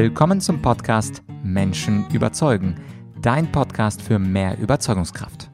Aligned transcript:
Willkommen 0.00 0.40
zum 0.40 0.62
Podcast 0.62 1.24
Menschen 1.42 2.08
überzeugen, 2.12 2.76
dein 3.20 3.50
Podcast 3.50 4.00
für 4.00 4.20
mehr 4.20 4.56
Überzeugungskraft. 4.56 5.50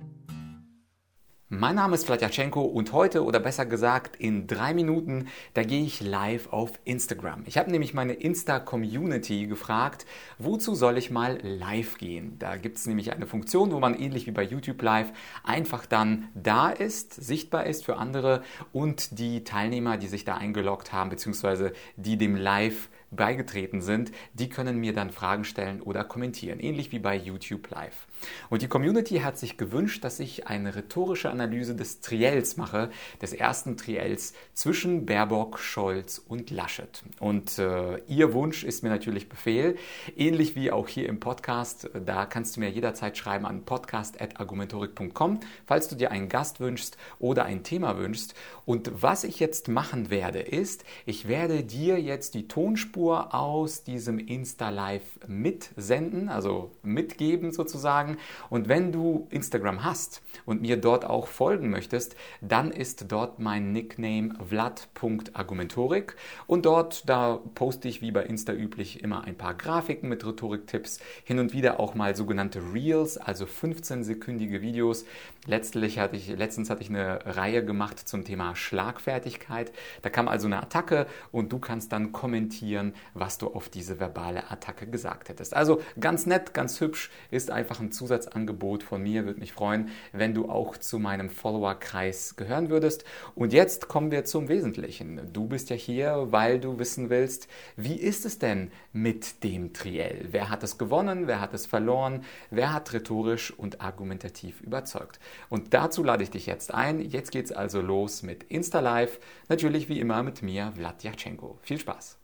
Mein 1.49 1.77
Name 1.77 1.95
ist 1.95 2.05
Vladyachenko 2.05 2.61
und 2.61 2.93
heute 2.93 3.25
oder 3.25 3.41
besser 3.41 3.65
gesagt 3.65 4.17
in 4.17 4.47
drei 4.47 4.75
Minuten, 4.75 5.29
da 5.55 5.63
gehe 5.63 5.83
ich 5.83 6.03
live 6.03 6.53
auf 6.53 6.73
Instagram. 6.85 7.45
Ich 7.47 7.57
habe 7.57 7.71
nämlich 7.71 7.95
meine 7.95 8.13
Insta-Community 8.13 9.47
gefragt, 9.47 10.05
wozu 10.39 10.75
soll 10.75 10.99
ich 10.99 11.11
mal 11.11 11.39
live 11.41 11.97
gehen? 11.97 12.39
Da 12.39 12.57
gibt 12.57 12.77
es 12.77 12.87
nämlich 12.87 13.15
eine 13.15 13.27
Funktion, 13.27 13.73
wo 13.73 13.81
man 13.81 13.95
ähnlich 13.95 14.27
wie 14.27 14.33
bei 14.33 14.43
YouTube 14.43 14.83
Live 14.83 15.11
einfach 15.43 15.87
dann 15.87 16.29
da 16.35 16.69
ist, 16.69 17.15
sichtbar 17.15 17.65
ist 17.65 17.87
für 17.87 17.97
andere 17.97 18.43
und 18.75 19.19
die 19.19 19.43
Teilnehmer, 19.43 19.97
die 19.97 20.09
sich 20.09 20.27
da 20.27 20.35
eingeloggt 20.37 20.93
haben, 20.93 21.09
beziehungsweise 21.09 21.73
die 21.97 22.19
dem 22.19 22.37
Live 22.37 22.91
beigetreten 23.17 23.81
sind, 23.81 24.13
die 24.33 24.49
können 24.49 24.79
mir 24.79 24.93
dann 24.93 25.11
Fragen 25.11 25.45
stellen 25.45 25.81
oder 25.81 26.05
kommentieren, 26.05 26.61
ähnlich 26.61 26.93
wie 26.93 26.99
bei 26.99 27.17
YouTube 27.17 27.71
Live. 27.71 28.04
Und 28.51 28.63
die 28.63 28.69
Community 28.69 29.19
hat 29.21 29.39
sich 29.39 29.57
gewünscht, 29.57 30.05
dass 30.05 30.21
ich 30.21 30.47
eine 30.47 30.75
rhetorische 30.75 31.31
Analyse 31.31 31.75
des 31.75 32.01
Triels 32.01 32.57
mache, 32.57 32.91
des 33.21 33.33
ersten 33.33 33.77
Triels 33.77 34.35
zwischen 34.53 35.07
Baerbock, 35.07 35.59
Scholz 35.59 36.23
und 36.27 36.51
Laschet. 36.51 37.03
Und 37.21 37.59
äh, 37.59 37.99
Ihr 38.07 38.33
Wunsch 38.33 38.65
ist 38.65 38.83
mir 38.83 38.91
natürlich 38.91 39.29
Befehl, 39.29 39.77
ähnlich 40.17 40.57
wie 40.57 40.71
auch 40.71 40.89
hier 40.89 41.09
im 41.09 41.21
Podcast. 41.21 41.91
Da 42.05 42.27
kannst 42.27 42.57
du 42.57 42.61
mir 42.61 42.71
jederzeit 42.71 43.17
schreiben 43.17 43.47
an 43.47 43.65
podcast.argumentorik.com, 43.65 45.41
falls 45.67 45.89
du 45.89 45.97
dir 45.97 46.11
einen 46.11 46.29
Gast 46.29 46.61
wünschst 46.61 46.97
oder 47.19 47.45
ein 47.45 47.63
Thema 47.63 47.99
wünschst. 47.99 48.35
Und 48.67 48.91
was 49.03 49.25
ich 49.25 49.41
jetzt 49.41 49.69
machen 49.69 50.11
werde, 50.11 50.41
ist, 50.41 50.85
ich 51.07 51.29
werde 51.29 51.63
dir 51.65 52.01
jetzt 52.01 52.35
die 52.35 52.49
Tonspur 52.49 53.35
aus 53.35 53.85
diesem 53.85 54.19
Insta-Live 54.19 55.03
mitsenden, 55.27 56.29
also 56.29 56.71
mitgeben 56.83 57.53
sozusagen. 57.53 58.14
Und 58.51 58.69
wenn 58.69 58.93
du 58.93 59.27
Instagram 59.31 59.85
hast 59.85 60.23
und 60.45 60.63
mir 60.63 60.77
dort 60.77 61.05
auch 61.05 61.27
folgen 61.27 61.71
möchtest, 61.71 62.17
dann 62.41 62.71
ist 62.71 63.11
dort 63.11 63.39
mein 63.39 63.73
Nickname 63.73 64.35
vlad.argumentorik. 64.47 66.17
Und 66.47 66.67
dort, 66.67 67.09
da 67.09 67.41
poste 67.55 67.89
ich 67.89 68.01
wie 68.01 68.13
bei 68.13 68.25
Insta 68.25 68.53
üblich 68.53 69.03
immer 69.03 69.25
ein 69.25 69.37
paar 69.37 69.55
Grafiken 69.55 70.09
mit 70.09 70.27
Rhetoriktipps, 70.27 71.01
hin 71.25 71.39
und 71.39 71.53
wieder 71.53 71.81
auch 71.81 71.95
mal 71.95 72.17
sogenannte 72.17 72.61
Reels, 72.73 73.17
also 73.17 73.45
15-sekündige 73.45 74.61
Videos. 74.61 75.05
Letztlich 75.47 75.99
hatte 75.99 76.17
ich, 76.17 76.29
letztens 76.29 76.71
hatte 76.71 76.83
ich 76.83 76.89
eine 76.89 77.19
Reihe 77.27 77.65
gemacht 77.65 77.99
zum 77.99 78.25
Thema 78.25 78.57
Schlagfertigkeit. 78.57 79.73
Da 80.03 80.09
kam 80.09 80.27
also 80.27 80.47
eine 80.47 80.63
Attacke 80.63 81.07
und 81.33 81.53
du 81.53 81.59
kannst 81.59 81.93
dann 81.93 82.13
kommentieren, 82.13 82.95
was 83.13 83.37
du 83.37 83.49
auf 83.49 83.69
diese 83.69 84.01
verbale 84.01 84.51
Attacke 84.51 84.87
gesagt 84.87 85.29
hättest. 85.29 85.55
Also 85.55 85.83
ganz 86.01 86.25
nett, 86.25 86.55
ganz 86.55 86.81
hübsch, 86.81 87.11
ist 87.31 87.51
einfach 87.51 87.81
ein 87.81 87.93
Zusatzangebot 87.93 88.83
von 88.83 89.03
mir. 89.03 89.27
Würde 89.27 89.41
mich 89.41 89.53
freuen, 89.53 89.91
wenn 90.13 90.33
du 90.33 90.49
auch 90.49 90.79
zu 90.79 90.99
meinem 90.99 91.29
Followerkreis 91.29 92.37
gehören 92.37 92.71
würdest. 92.71 93.05
Und 93.35 93.53
jetzt 93.53 93.89
kommen 93.89 94.11
wir 94.11 94.25
zum 94.25 94.49
Wesentlichen. 94.49 95.33
Du 95.33 95.47
bist 95.47 95.69
ja 95.69 95.77
hier, 95.77 96.29
weil 96.31 96.59
du 96.59 96.79
wissen 96.79 97.11
willst, 97.11 97.49
wie 97.77 97.97
ist 97.97 98.25
es 98.25 98.39
denn 98.39 98.71
mit 98.93 99.45
dem 99.45 99.75
Triell? 99.75 100.29
Wer 100.31 100.49
hat 100.49 100.63
es 100.63 100.79
gewonnen? 100.79 101.27
Wer 101.27 101.41
hat 101.41 101.53
es 101.53 101.67
verloren? 101.67 102.25
Wer 102.51 102.73
hat 102.73 102.93
rhetorisch 102.95 103.51
und 103.51 103.83
argumentativ 103.83 104.63
überzeugt? 104.63 105.21
Und 105.49 105.75
dazu 105.75 106.03
lade 106.03 106.23
ich 106.23 106.31
dich 106.31 106.47
jetzt 106.47 106.73
ein. 106.73 107.01
Jetzt 107.01 107.31
geht 107.31 107.47
es 107.47 107.53
also 107.53 107.81
los 107.81 108.23
mit 108.23 108.45
Insta 108.45 108.81
Live. 108.81 109.19
Natürlich 109.49 109.89
wie 109.89 110.01
immer 110.01 110.23
mit 110.23 110.43
mir, 110.43 110.73
Vlad 110.75 111.03
Yatschenko. 111.03 111.59
Viel 111.63 111.79
Spaß! 111.79 112.19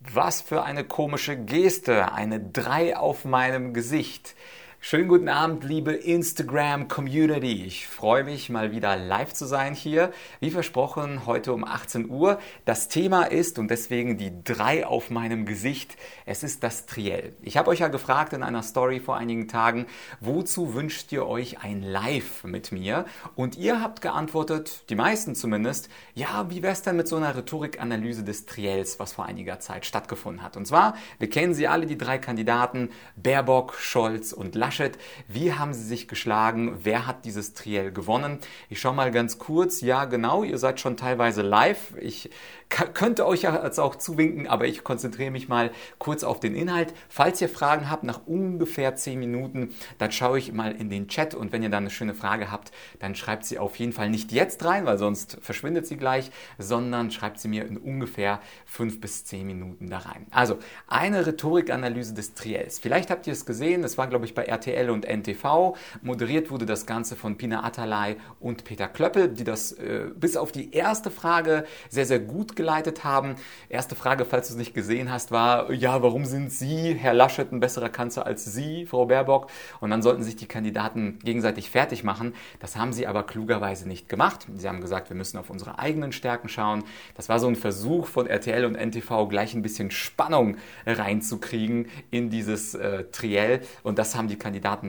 Was 0.00 0.42
für 0.42 0.62
eine 0.62 0.84
komische 0.84 1.36
Geste, 1.36 2.12
eine 2.12 2.40
3 2.40 2.96
auf 2.96 3.24
meinem 3.24 3.74
Gesicht. 3.74 4.36
Schönen 4.80 5.08
guten 5.08 5.28
Abend, 5.28 5.64
liebe 5.64 5.92
Instagram-Community. 5.92 7.64
Ich 7.64 7.88
freue 7.88 8.22
mich, 8.22 8.48
mal 8.48 8.70
wieder 8.70 8.96
live 8.96 9.34
zu 9.34 9.44
sein 9.44 9.74
hier. 9.74 10.12
Wie 10.38 10.52
versprochen, 10.52 11.26
heute 11.26 11.52
um 11.52 11.64
18 11.64 12.08
Uhr. 12.08 12.38
Das 12.64 12.86
Thema 12.86 13.24
ist, 13.24 13.58
und 13.58 13.72
deswegen 13.72 14.16
die 14.18 14.32
drei 14.44 14.86
auf 14.86 15.10
meinem 15.10 15.46
Gesicht, 15.46 15.96
es 16.26 16.44
ist 16.44 16.62
das 16.62 16.86
Triell. 16.86 17.34
Ich 17.42 17.56
habe 17.56 17.68
euch 17.70 17.80
ja 17.80 17.88
gefragt 17.88 18.32
in 18.32 18.44
einer 18.44 18.62
Story 18.62 19.00
vor 19.00 19.16
einigen 19.16 19.48
Tagen, 19.48 19.86
wozu 20.20 20.72
wünscht 20.74 21.10
ihr 21.10 21.26
euch 21.26 21.58
ein 21.58 21.82
Live 21.82 22.44
mit 22.44 22.70
mir? 22.70 23.04
Und 23.34 23.58
ihr 23.58 23.82
habt 23.82 24.00
geantwortet, 24.00 24.84
die 24.90 24.94
meisten 24.94 25.34
zumindest, 25.34 25.90
ja, 26.14 26.46
wie 26.50 26.62
wäre 26.62 26.72
es 26.72 26.82
denn 26.82 26.96
mit 26.96 27.08
so 27.08 27.16
einer 27.16 27.36
Rhetorikanalyse 27.36 28.22
des 28.22 28.46
Triells, 28.46 29.00
was 29.00 29.12
vor 29.12 29.26
einiger 29.26 29.58
Zeit 29.58 29.84
stattgefunden 29.84 30.42
hat? 30.42 30.56
Und 30.56 30.66
zwar, 30.66 30.94
wir 31.18 31.28
kennen 31.28 31.52
sie 31.52 31.66
alle, 31.66 31.84
die 31.84 31.98
drei 31.98 32.18
Kandidaten, 32.18 32.90
Baerbock, 33.16 33.74
Scholz 33.74 34.32
und 34.32 34.54
Laschet. 34.54 34.67
Laschet. 34.68 34.98
Wie 35.28 35.54
haben 35.54 35.72
sie 35.72 35.82
sich 35.82 36.08
geschlagen? 36.08 36.80
Wer 36.82 37.06
hat 37.06 37.24
dieses 37.24 37.54
Triell 37.54 37.90
gewonnen? 37.90 38.38
Ich 38.68 38.80
schaue 38.80 38.94
mal 38.94 39.10
ganz 39.10 39.38
kurz. 39.38 39.80
Ja, 39.80 40.04
genau, 40.04 40.44
ihr 40.44 40.58
seid 40.58 40.78
schon 40.78 40.98
teilweise 40.98 41.40
live. 41.40 41.94
Ich 41.98 42.28
könnte 42.68 43.26
euch 43.26 43.42
jetzt 43.42 43.80
auch 43.80 43.96
zuwinken, 43.96 44.46
aber 44.46 44.66
ich 44.66 44.84
konzentriere 44.84 45.30
mich 45.30 45.48
mal 45.48 45.70
kurz 45.98 46.22
auf 46.22 46.38
den 46.38 46.54
Inhalt. 46.54 46.92
Falls 47.08 47.40
ihr 47.40 47.48
Fragen 47.48 47.90
habt, 47.90 48.04
nach 48.04 48.26
ungefähr 48.26 48.94
10 48.94 49.18
Minuten, 49.18 49.74
dann 49.96 50.12
schaue 50.12 50.38
ich 50.38 50.52
mal 50.52 50.72
in 50.72 50.90
den 50.90 51.08
Chat 51.08 51.34
und 51.34 51.50
wenn 51.52 51.62
ihr 51.62 51.70
dann 51.70 51.84
eine 51.84 51.90
schöne 51.90 52.14
Frage 52.14 52.50
habt, 52.50 52.70
dann 52.98 53.14
schreibt 53.14 53.46
sie 53.46 53.58
auf 53.58 53.76
jeden 53.76 53.92
Fall 53.92 54.10
nicht 54.10 54.32
jetzt 54.32 54.64
rein, 54.66 54.84
weil 54.84 54.98
sonst 54.98 55.38
verschwindet 55.40 55.86
sie 55.86 55.96
gleich, 55.96 56.30
sondern 56.58 57.10
schreibt 57.10 57.40
sie 57.40 57.48
mir 57.48 57.66
in 57.66 57.78
ungefähr 57.78 58.40
5 58.66 59.00
bis 59.00 59.24
10 59.24 59.46
Minuten 59.46 59.88
da 59.88 59.98
rein. 59.98 60.26
Also, 60.30 60.58
eine 60.88 61.26
Rhetorikanalyse 61.26 62.12
des 62.12 62.34
Triels. 62.34 62.78
Vielleicht 62.78 63.10
habt 63.10 63.26
ihr 63.26 63.32
es 63.32 63.46
gesehen, 63.46 63.80
das 63.80 63.96
war 63.96 64.08
glaube 64.08 64.26
ich 64.26 64.34
bei 64.34 64.44
RTL 64.58 64.90
und 64.90 65.06
NTV. 65.06 65.76
Moderiert 66.02 66.50
wurde 66.50 66.66
das 66.66 66.84
Ganze 66.84 67.14
von 67.14 67.36
Pina 67.38 67.62
Atalay 67.62 68.16
und 68.40 68.64
Peter 68.64 68.88
Klöppel, 68.88 69.28
die 69.28 69.44
das 69.44 69.72
äh, 69.72 70.06
bis 70.14 70.36
auf 70.36 70.50
die 70.50 70.74
erste 70.74 71.10
Frage 71.10 71.64
sehr, 71.88 72.06
sehr 72.06 72.18
gut 72.18 72.56
geleitet 72.56 73.04
haben. 73.04 73.36
Erste 73.68 73.94
Frage, 73.94 74.24
falls 74.24 74.48
du 74.48 74.54
es 74.54 74.58
nicht 74.58 74.74
gesehen 74.74 75.12
hast, 75.12 75.30
war, 75.30 75.72
ja, 75.72 76.02
warum 76.02 76.24
sind 76.24 76.50
Sie, 76.52 76.94
Herr 76.94 77.14
Laschet, 77.14 77.52
ein 77.52 77.60
besserer 77.60 77.88
Kanzler 77.88 78.26
als 78.26 78.44
Sie, 78.44 78.86
Frau 78.86 79.06
Baerbock? 79.06 79.48
Und 79.80 79.90
dann 79.90 80.02
sollten 80.02 80.24
sich 80.24 80.34
die 80.34 80.46
Kandidaten 80.46 81.20
gegenseitig 81.22 81.70
fertig 81.70 82.02
machen. 82.02 82.34
Das 82.58 82.76
haben 82.76 82.92
sie 82.92 83.06
aber 83.06 83.22
klugerweise 83.22 83.86
nicht 83.86 84.08
gemacht. 84.08 84.46
Sie 84.56 84.68
haben 84.68 84.80
gesagt, 84.80 85.10
wir 85.10 85.16
müssen 85.16 85.38
auf 85.38 85.50
unsere 85.50 85.78
eigenen 85.78 86.10
Stärken 86.10 86.48
schauen. 86.48 86.82
Das 87.14 87.28
war 87.28 87.38
so 87.38 87.46
ein 87.46 87.56
Versuch 87.56 88.06
von 88.06 88.26
RTL 88.26 88.64
und 88.64 88.74
NTV, 88.74 89.28
gleich 89.28 89.54
ein 89.54 89.62
bisschen 89.62 89.90
Spannung 89.90 90.56
reinzukriegen 90.86 91.86
in 92.10 92.30
dieses 92.30 92.74
äh, 92.74 93.04
Triell. 93.12 93.60
Und 93.82 93.98
das 93.98 94.16
haben 94.16 94.26
die 94.26 94.36
Kandidaten 94.36 94.47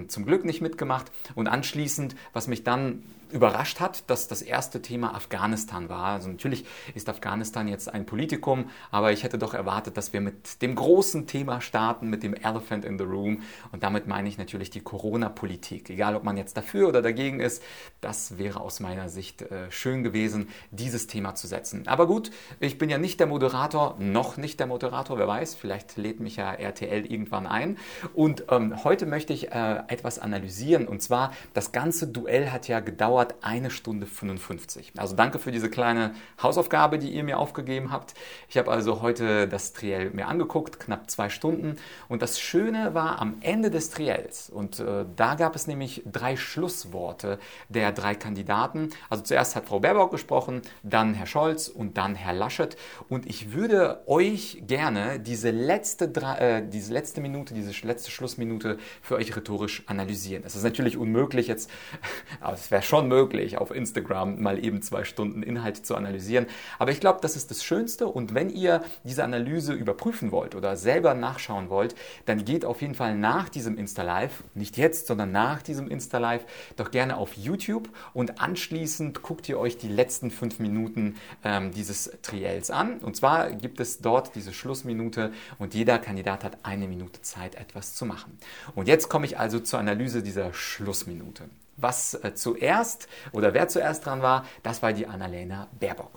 zum 0.09 0.25
Glück 0.25 0.45
nicht 0.45 0.61
mitgemacht. 0.61 1.11
Und 1.35 1.47
anschließend, 1.47 2.15
was 2.33 2.47
mich 2.47 2.63
dann 2.63 3.03
überrascht 3.31 3.79
hat, 3.79 4.09
dass 4.09 4.27
das 4.27 4.41
erste 4.41 4.81
Thema 4.81 5.15
Afghanistan 5.15 5.89
war. 5.89 6.13
Also 6.13 6.29
natürlich 6.29 6.65
ist 6.95 7.09
Afghanistan 7.09 7.67
jetzt 7.67 7.93
ein 7.93 8.05
Politikum, 8.05 8.69
aber 8.91 9.11
ich 9.11 9.23
hätte 9.23 9.37
doch 9.37 9.53
erwartet, 9.53 9.97
dass 9.97 10.13
wir 10.13 10.21
mit 10.21 10.61
dem 10.61 10.75
großen 10.75 11.27
Thema 11.27 11.61
starten, 11.61 12.09
mit 12.09 12.23
dem 12.23 12.33
Elephant 12.33 12.85
in 12.85 12.97
the 12.97 13.03
Room. 13.03 13.41
Und 13.71 13.83
damit 13.83 14.07
meine 14.07 14.27
ich 14.27 14.37
natürlich 14.37 14.69
die 14.69 14.81
Corona-Politik. 14.81 15.89
Egal, 15.89 16.15
ob 16.15 16.23
man 16.23 16.37
jetzt 16.37 16.57
dafür 16.57 16.87
oder 16.87 17.01
dagegen 17.01 17.39
ist, 17.39 17.61
das 18.01 18.37
wäre 18.37 18.61
aus 18.61 18.79
meiner 18.79 19.09
Sicht 19.09 19.41
äh, 19.43 19.71
schön 19.71 20.03
gewesen, 20.03 20.47
dieses 20.71 21.07
Thema 21.07 21.35
zu 21.35 21.47
setzen. 21.47 21.87
Aber 21.87 22.07
gut, 22.07 22.31
ich 22.59 22.77
bin 22.77 22.89
ja 22.89 22.97
nicht 22.97 23.19
der 23.19 23.27
Moderator, 23.27 23.95
noch 23.99 24.37
nicht 24.37 24.59
der 24.59 24.67
Moderator, 24.67 25.17
wer 25.17 25.27
weiß, 25.27 25.55
vielleicht 25.55 25.97
lädt 25.97 26.19
mich 26.19 26.37
ja 26.37 26.53
RTL 26.53 27.05
irgendwann 27.05 27.45
ein. 27.45 27.77
Und 28.13 28.45
ähm, 28.49 28.83
heute 28.83 29.05
möchte 29.05 29.33
ich 29.33 29.51
äh, 29.51 29.83
etwas 29.87 30.19
analysieren. 30.19 30.87
Und 30.87 31.01
zwar, 31.01 31.31
das 31.53 31.71
ganze 31.71 32.07
Duell 32.07 32.51
hat 32.51 32.67
ja 32.67 32.79
gedauert 32.79 33.18
dauert 33.19 33.35
eine 33.41 33.69
Stunde 33.69 34.05
55. 34.05 34.93
Also 34.97 35.13
danke 35.13 35.39
für 35.39 35.51
diese 35.51 35.69
kleine 35.69 36.13
Hausaufgabe, 36.41 36.99
die 36.99 37.09
ihr 37.09 37.25
mir 37.25 37.37
aufgegeben 37.37 37.91
habt. 37.91 38.13
Ich 38.47 38.57
habe 38.57 38.71
also 38.71 39.01
heute 39.01 39.45
das 39.47 39.73
Triell 39.73 40.11
mir 40.11 40.27
angeguckt, 40.27 40.79
knapp 40.79 41.11
zwei 41.11 41.29
Stunden. 41.29 41.75
Und 42.07 42.21
das 42.21 42.39
Schöne 42.39 42.93
war 42.93 43.19
am 43.19 43.37
Ende 43.41 43.71
des 43.71 43.89
Triells, 43.89 44.49
und 44.49 44.79
äh, 44.79 45.05
da 45.17 45.35
gab 45.35 45.55
es 45.55 45.67
nämlich 45.67 46.03
drei 46.09 46.37
Schlussworte 46.37 47.39
der 47.67 47.91
drei 47.91 48.15
Kandidaten. 48.15 48.89
Also 49.09 49.23
zuerst 49.23 49.57
hat 49.57 49.65
Frau 49.65 49.81
Baerbock 49.81 50.11
gesprochen, 50.11 50.61
dann 50.83 51.13
Herr 51.13 51.27
Scholz 51.27 51.67
und 51.67 51.97
dann 51.97 52.15
Herr 52.15 52.33
Laschet. 52.33 52.77
Und 53.09 53.25
ich 53.25 53.51
würde 53.51 54.01
euch 54.07 54.63
gerne 54.65 55.19
diese 55.19 55.51
letzte, 55.51 56.05
äh, 56.39 56.63
diese 56.65 56.93
letzte 56.93 57.19
Minute, 57.19 57.53
diese 57.53 57.85
letzte 57.85 58.11
Schlussminute 58.11 58.77
für 59.01 59.15
euch 59.15 59.35
rhetorisch 59.35 59.83
analysieren. 59.87 60.43
Es 60.45 60.55
ist 60.55 60.63
natürlich 60.63 60.95
unmöglich 60.95 61.47
jetzt, 61.47 61.69
aber 62.39 62.53
es 62.53 62.71
wäre 62.71 62.81
schon 62.81 63.08
unmöglich, 63.09 63.57
auf 63.57 63.71
Instagram 63.71 64.39
mal 64.39 64.63
eben 64.63 64.83
zwei 64.83 65.03
Stunden 65.03 65.41
Inhalt 65.41 65.83
zu 65.85 65.95
analysieren. 65.95 66.45
Aber 66.77 66.91
ich 66.91 66.99
glaube, 66.99 67.19
das 67.21 67.35
ist 67.35 67.49
das 67.49 67.63
Schönste. 67.63 68.07
Und 68.07 68.35
wenn 68.35 68.49
ihr 68.51 68.83
diese 69.03 69.23
Analyse 69.23 69.73
überprüfen 69.73 70.31
wollt 70.31 70.53
oder 70.53 70.77
selber 70.77 71.15
nachschauen 71.15 71.69
wollt, 71.69 71.95
dann 72.25 72.45
geht 72.45 72.65
auf 72.65 72.81
jeden 72.81 72.93
Fall 72.93 73.15
nach 73.15 73.49
diesem 73.49 73.77
Insta-Live, 73.77 74.43
nicht 74.53 74.77
jetzt, 74.77 75.07
sondern 75.07 75.31
nach 75.31 75.63
diesem 75.63 75.89
Insta-Live, 75.89 76.45
doch 76.75 76.91
gerne 76.91 77.17
auf 77.17 77.33
YouTube 77.33 77.89
und 78.13 78.41
anschließend 78.41 79.23
guckt 79.23 79.49
ihr 79.49 79.59
euch 79.59 79.77
die 79.77 79.89
letzten 79.89 80.29
fünf 80.29 80.59
Minuten 80.59 81.15
ähm, 81.43 81.71
dieses 81.71 82.11
Triels 82.21 82.69
an. 82.69 82.99
Und 82.99 83.15
zwar 83.15 83.49
gibt 83.51 83.79
es 83.79 83.99
dort 84.01 84.35
diese 84.35 84.53
Schlussminute 84.53 85.31
und 85.57 85.73
jeder 85.73 85.97
Kandidat 85.97 86.43
hat 86.43 86.59
eine 86.63 86.87
Minute 86.87 87.21
Zeit, 87.23 87.55
etwas 87.55 87.95
zu 87.95 88.05
machen. 88.05 88.37
Und 88.75 88.87
jetzt 88.87 89.09
komme 89.09 89.25
ich 89.25 89.39
also 89.39 89.59
zur 89.59 89.79
Analyse 89.79 90.21
dieser 90.21 90.53
Schlussminute. 90.53 91.45
Was 91.79 92.13
äh, 92.15 92.33
zuerst 92.35 93.07
oder 93.31 93.53
wer 93.53 93.67
zuerst 93.67 94.05
dran 94.05 94.21
war, 94.21 94.45
das 94.63 94.81
war 94.81 94.93
die 94.93 95.07
Annalena 95.07 95.67
Baerbock. 95.79 96.11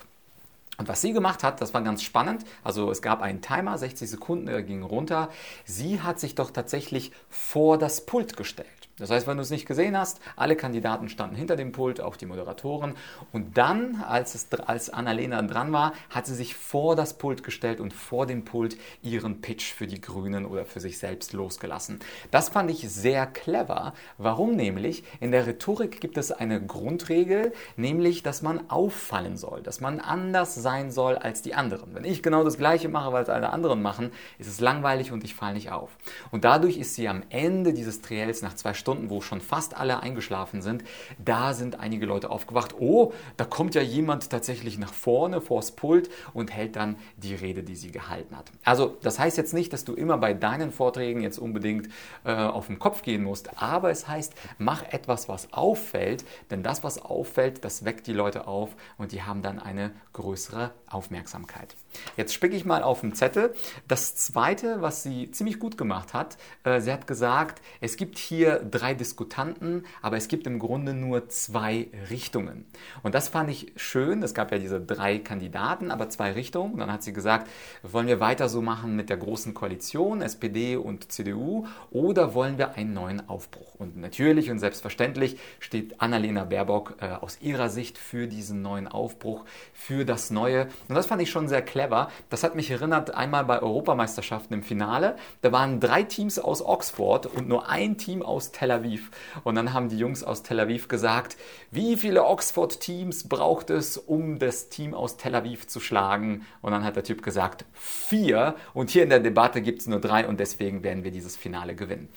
Und 0.78 0.88
was 0.88 1.00
sie 1.00 1.12
gemacht 1.12 1.44
hat, 1.44 1.60
das 1.60 1.74
war 1.74 1.82
ganz 1.82 2.02
spannend. 2.02 2.44
Also 2.64 2.90
es 2.90 3.02
gab 3.02 3.22
einen 3.22 3.40
Timer, 3.40 3.78
60 3.78 4.10
Sekunden, 4.10 4.48
er 4.48 4.62
ging 4.62 4.82
runter. 4.82 5.28
Sie 5.64 6.00
hat 6.00 6.18
sich 6.18 6.34
doch 6.34 6.50
tatsächlich 6.50 7.12
vor 7.28 7.78
das 7.78 8.06
Pult 8.06 8.36
gestellt. 8.36 8.81
Das 8.98 9.10
heißt, 9.10 9.26
wenn 9.26 9.38
du 9.38 9.42
es 9.42 9.50
nicht 9.50 9.66
gesehen 9.66 9.96
hast, 9.96 10.20
alle 10.36 10.54
Kandidaten 10.54 11.08
standen 11.08 11.34
hinter 11.34 11.56
dem 11.56 11.72
Pult, 11.72 12.00
auch 12.00 12.16
die 12.16 12.26
Moderatoren. 12.26 12.94
Und 13.32 13.56
dann, 13.56 13.96
als, 14.06 14.34
es, 14.34 14.52
als 14.52 14.90
Annalena 14.90 15.40
dran 15.42 15.72
war, 15.72 15.94
hat 16.10 16.26
sie 16.26 16.34
sich 16.34 16.54
vor 16.54 16.94
das 16.94 17.14
Pult 17.14 17.42
gestellt 17.42 17.80
und 17.80 17.94
vor 17.94 18.26
dem 18.26 18.44
Pult 18.44 18.76
ihren 19.02 19.40
Pitch 19.40 19.72
für 19.72 19.86
die 19.86 20.00
Grünen 20.00 20.44
oder 20.44 20.66
für 20.66 20.80
sich 20.80 20.98
selbst 20.98 21.32
losgelassen. 21.32 22.00
Das 22.30 22.50
fand 22.50 22.70
ich 22.70 22.88
sehr 22.90 23.26
clever. 23.26 23.94
Warum 24.18 24.56
nämlich? 24.56 25.04
In 25.20 25.32
der 25.32 25.46
Rhetorik 25.46 26.00
gibt 26.00 26.18
es 26.18 26.30
eine 26.30 26.64
Grundregel, 26.64 27.52
nämlich, 27.76 28.22
dass 28.22 28.42
man 28.42 28.68
auffallen 28.68 29.38
soll, 29.38 29.62
dass 29.62 29.80
man 29.80 30.00
anders 30.00 30.54
sein 30.54 30.90
soll 30.90 31.16
als 31.16 31.40
die 31.40 31.54
anderen. 31.54 31.94
Wenn 31.94 32.04
ich 32.04 32.22
genau 32.22 32.44
das 32.44 32.58
Gleiche 32.58 32.90
mache, 32.90 33.12
weil 33.12 33.22
es 33.22 33.30
alle 33.30 33.50
anderen 33.50 33.80
machen, 33.80 34.12
ist 34.38 34.48
es 34.48 34.60
langweilig 34.60 35.12
und 35.12 35.24
ich 35.24 35.34
falle 35.34 35.54
nicht 35.54 35.72
auf. 35.72 35.96
Und 36.30 36.44
dadurch 36.44 36.76
ist 36.76 36.94
sie 36.94 37.08
am 37.08 37.22
Ende 37.30 37.72
dieses 37.72 38.02
Triels 38.02 38.42
nach 38.42 38.54
zwei 38.54 38.74
Stunden, 38.82 39.08
wo 39.10 39.20
schon 39.20 39.40
fast 39.40 39.76
alle 39.76 40.02
eingeschlafen 40.02 40.60
sind, 40.60 40.84
da 41.24 41.54
sind 41.54 41.78
einige 41.80 42.04
Leute 42.04 42.30
aufgewacht. 42.30 42.74
Oh, 42.78 43.12
da 43.36 43.44
kommt 43.44 43.74
ja 43.74 43.80
jemand 43.80 44.28
tatsächlich 44.28 44.76
nach 44.76 44.92
vorne 44.92 45.40
vors 45.40 45.70
Pult 45.70 46.10
und 46.34 46.52
hält 46.52 46.76
dann 46.76 46.96
die 47.16 47.34
Rede, 47.34 47.62
die 47.62 47.76
sie 47.76 47.92
gehalten 47.92 48.36
hat. 48.36 48.50
Also 48.64 48.98
das 49.02 49.18
heißt 49.18 49.36
jetzt 49.36 49.54
nicht, 49.54 49.72
dass 49.72 49.84
du 49.84 49.94
immer 49.94 50.18
bei 50.18 50.34
deinen 50.34 50.72
Vorträgen 50.72 51.22
jetzt 51.22 51.38
unbedingt 51.38 51.88
äh, 52.24 52.34
auf 52.34 52.66
den 52.66 52.78
Kopf 52.78 53.02
gehen 53.02 53.22
musst, 53.22 53.62
aber 53.62 53.90
es 53.90 54.08
heißt, 54.08 54.34
mach 54.58 54.82
etwas, 54.92 55.28
was 55.28 55.52
auffällt, 55.52 56.24
denn 56.50 56.62
das, 56.62 56.82
was 56.82 57.00
auffällt, 57.00 57.64
das 57.64 57.84
weckt 57.84 58.06
die 58.08 58.12
Leute 58.12 58.46
auf 58.48 58.70
und 58.98 59.12
die 59.12 59.22
haben 59.22 59.42
dann 59.42 59.60
eine 59.60 59.92
größere 60.12 60.72
Aufmerksamkeit. 60.90 61.76
Jetzt 62.16 62.34
spicke 62.34 62.56
ich 62.56 62.64
mal 62.64 62.82
auf 62.82 63.00
den 63.00 63.14
Zettel. 63.14 63.54
Das 63.88 64.16
zweite, 64.16 64.82
was 64.82 65.02
sie 65.02 65.30
ziemlich 65.30 65.58
gut 65.58 65.78
gemacht 65.78 66.14
hat, 66.14 66.36
äh, 66.64 66.80
sie 66.80 66.92
hat 66.92 67.06
gesagt, 67.06 67.62
es 67.80 67.96
gibt 67.96 68.18
hier 68.18 68.60
drei 68.74 68.94
Diskutanten, 68.94 69.84
aber 70.00 70.16
es 70.16 70.28
gibt 70.28 70.46
im 70.46 70.58
Grunde 70.58 70.94
nur 70.94 71.28
zwei 71.28 71.88
Richtungen. 72.10 72.66
Und 73.02 73.14
das 73.14 73.28
fand 73.28 73.50
ich 73.50 73.72
schön. 73.76 74.22
Es 74.22 74.34
gab 74.34 74.50
ja 74.50 74.58
diese 74.58 74.80
drei 74.80 75.18
Kandidaten, 75.18 75.90
aber 75.90 76.08
zwei 76.08 76.32
Richtungen. 76.32 76.72
Und 76.72 76.80
dann 76.80 76.92
hat 76.92 77.02
sie 77.02 77.12
gesagt, 77.12 77.48
wollen 77.82 78.08
wir 78.08 78.18
weiter 78.18 78.48
so 78.48 78.62
machen 78.62 78.96
mit 78.96 79.08
der 79.08 79.16
großen 79.16 79.54
Koalition, 79.54 80.22
SPD 80.22 80.76
und 80.76 81.12
CDU, 81.12 81.66
oder 81.90 82.34
wollen 82.34 82.58
wir 82.58 82.74
einen 82.74 82.94
neuen 82.94 83.28
Aufbruch? 83.28 83.74
Und 83.76 83.96
natürlich 83.96 84.50
und 84.50 84.58
selbstverständlich 84.58 85.38
steht 85.60 86.00
Annalena 86.00 86.44
Baerbock 86.44 86.96
äh, 87.00 87.06
aus 87.12 87.38
ihrer 87.40 87.68
Sicht 87.68 87.98
für 87.98 88.26
diesen 88.26 88.62
neuen 88.62 88.88
Aufbruch, 88.88 89.44
für 89.72 90.04
das 90.04 90.30
Neue. 90.30 90.68
Und 90.88 90.94
das 90.94 91.06
fand 91.06 91.22
ich 91.22 91.30
schon 91.30 91.48
sehr 91.48 91.62
clever. 91.62 92.10
Das 92.30 92.42
hat 92.42 92.54
mich 92.54 92.70
erinnert 92.70 93.14
einmal 93.14 93.44
bei 93.44 93.60
Europameisterschaften 93.60 94.54
im 94.54 94.62
Finale. 94.62 95.16
Da 95.42 95.52
waren 95.52 95.78
drei 95.78 96.02
Teams 96.02 96.38
aus 96.38 96.64
Oxford 96.64 97.26
und 97.26 97.48
nur 97.48 97.68
ein 97.68 97.98
Team 97.98 98.22
aus 98.22 98.50
Tel 98.52 98.61
Aviv. 98.70 99.10
Und 99.44 99.54
dann 99.54 99.72
haben 99.72 99.88
die 99.88 99.98
Jungs 99.98 100.22
aus 100.22 100.42
Tel 100.42 100.60
Aviv 100.60 100.88
gesagt, 100.88 101.36
wie 101.70 101.96
viele 101.96 102.24
Oxford-Teams 102.24 103.28
braucht 103.28 103.70
es, 103.70 103.96
um 103.98 104.38
das 104.38 104.68
Team 104.68 104.94
aus 104.94 105.16
Tel 105.16 105.34
Aviv 105.34 105.66
zu 105.66 105.80
schlagen? 105.80 106.46
Und 106.60 106.72
dann 106.72 106.84
hat 106.84 106.96
der 106.96 107.04
Typ 107.04 107.22
gesagt, 107.22 107.64
vier. 107.72 108.54
Und 108.74 108.90
hier 108.90 109.02
in 109.02 109.10
der 109.10 109.20
Debatte 109.20 109.62
gibt 109.62 109.80
es 109.80 109.86
nur 109.86 110.00
drei 110.00 110.26
und 110.26 110.40
deswegen 110.40 110.82
werden 110.82 111.04
wir 111.04 111.10
dieses 111.10 111.36
Finale 111.36 111.74
gewinnen. 111.74 112.08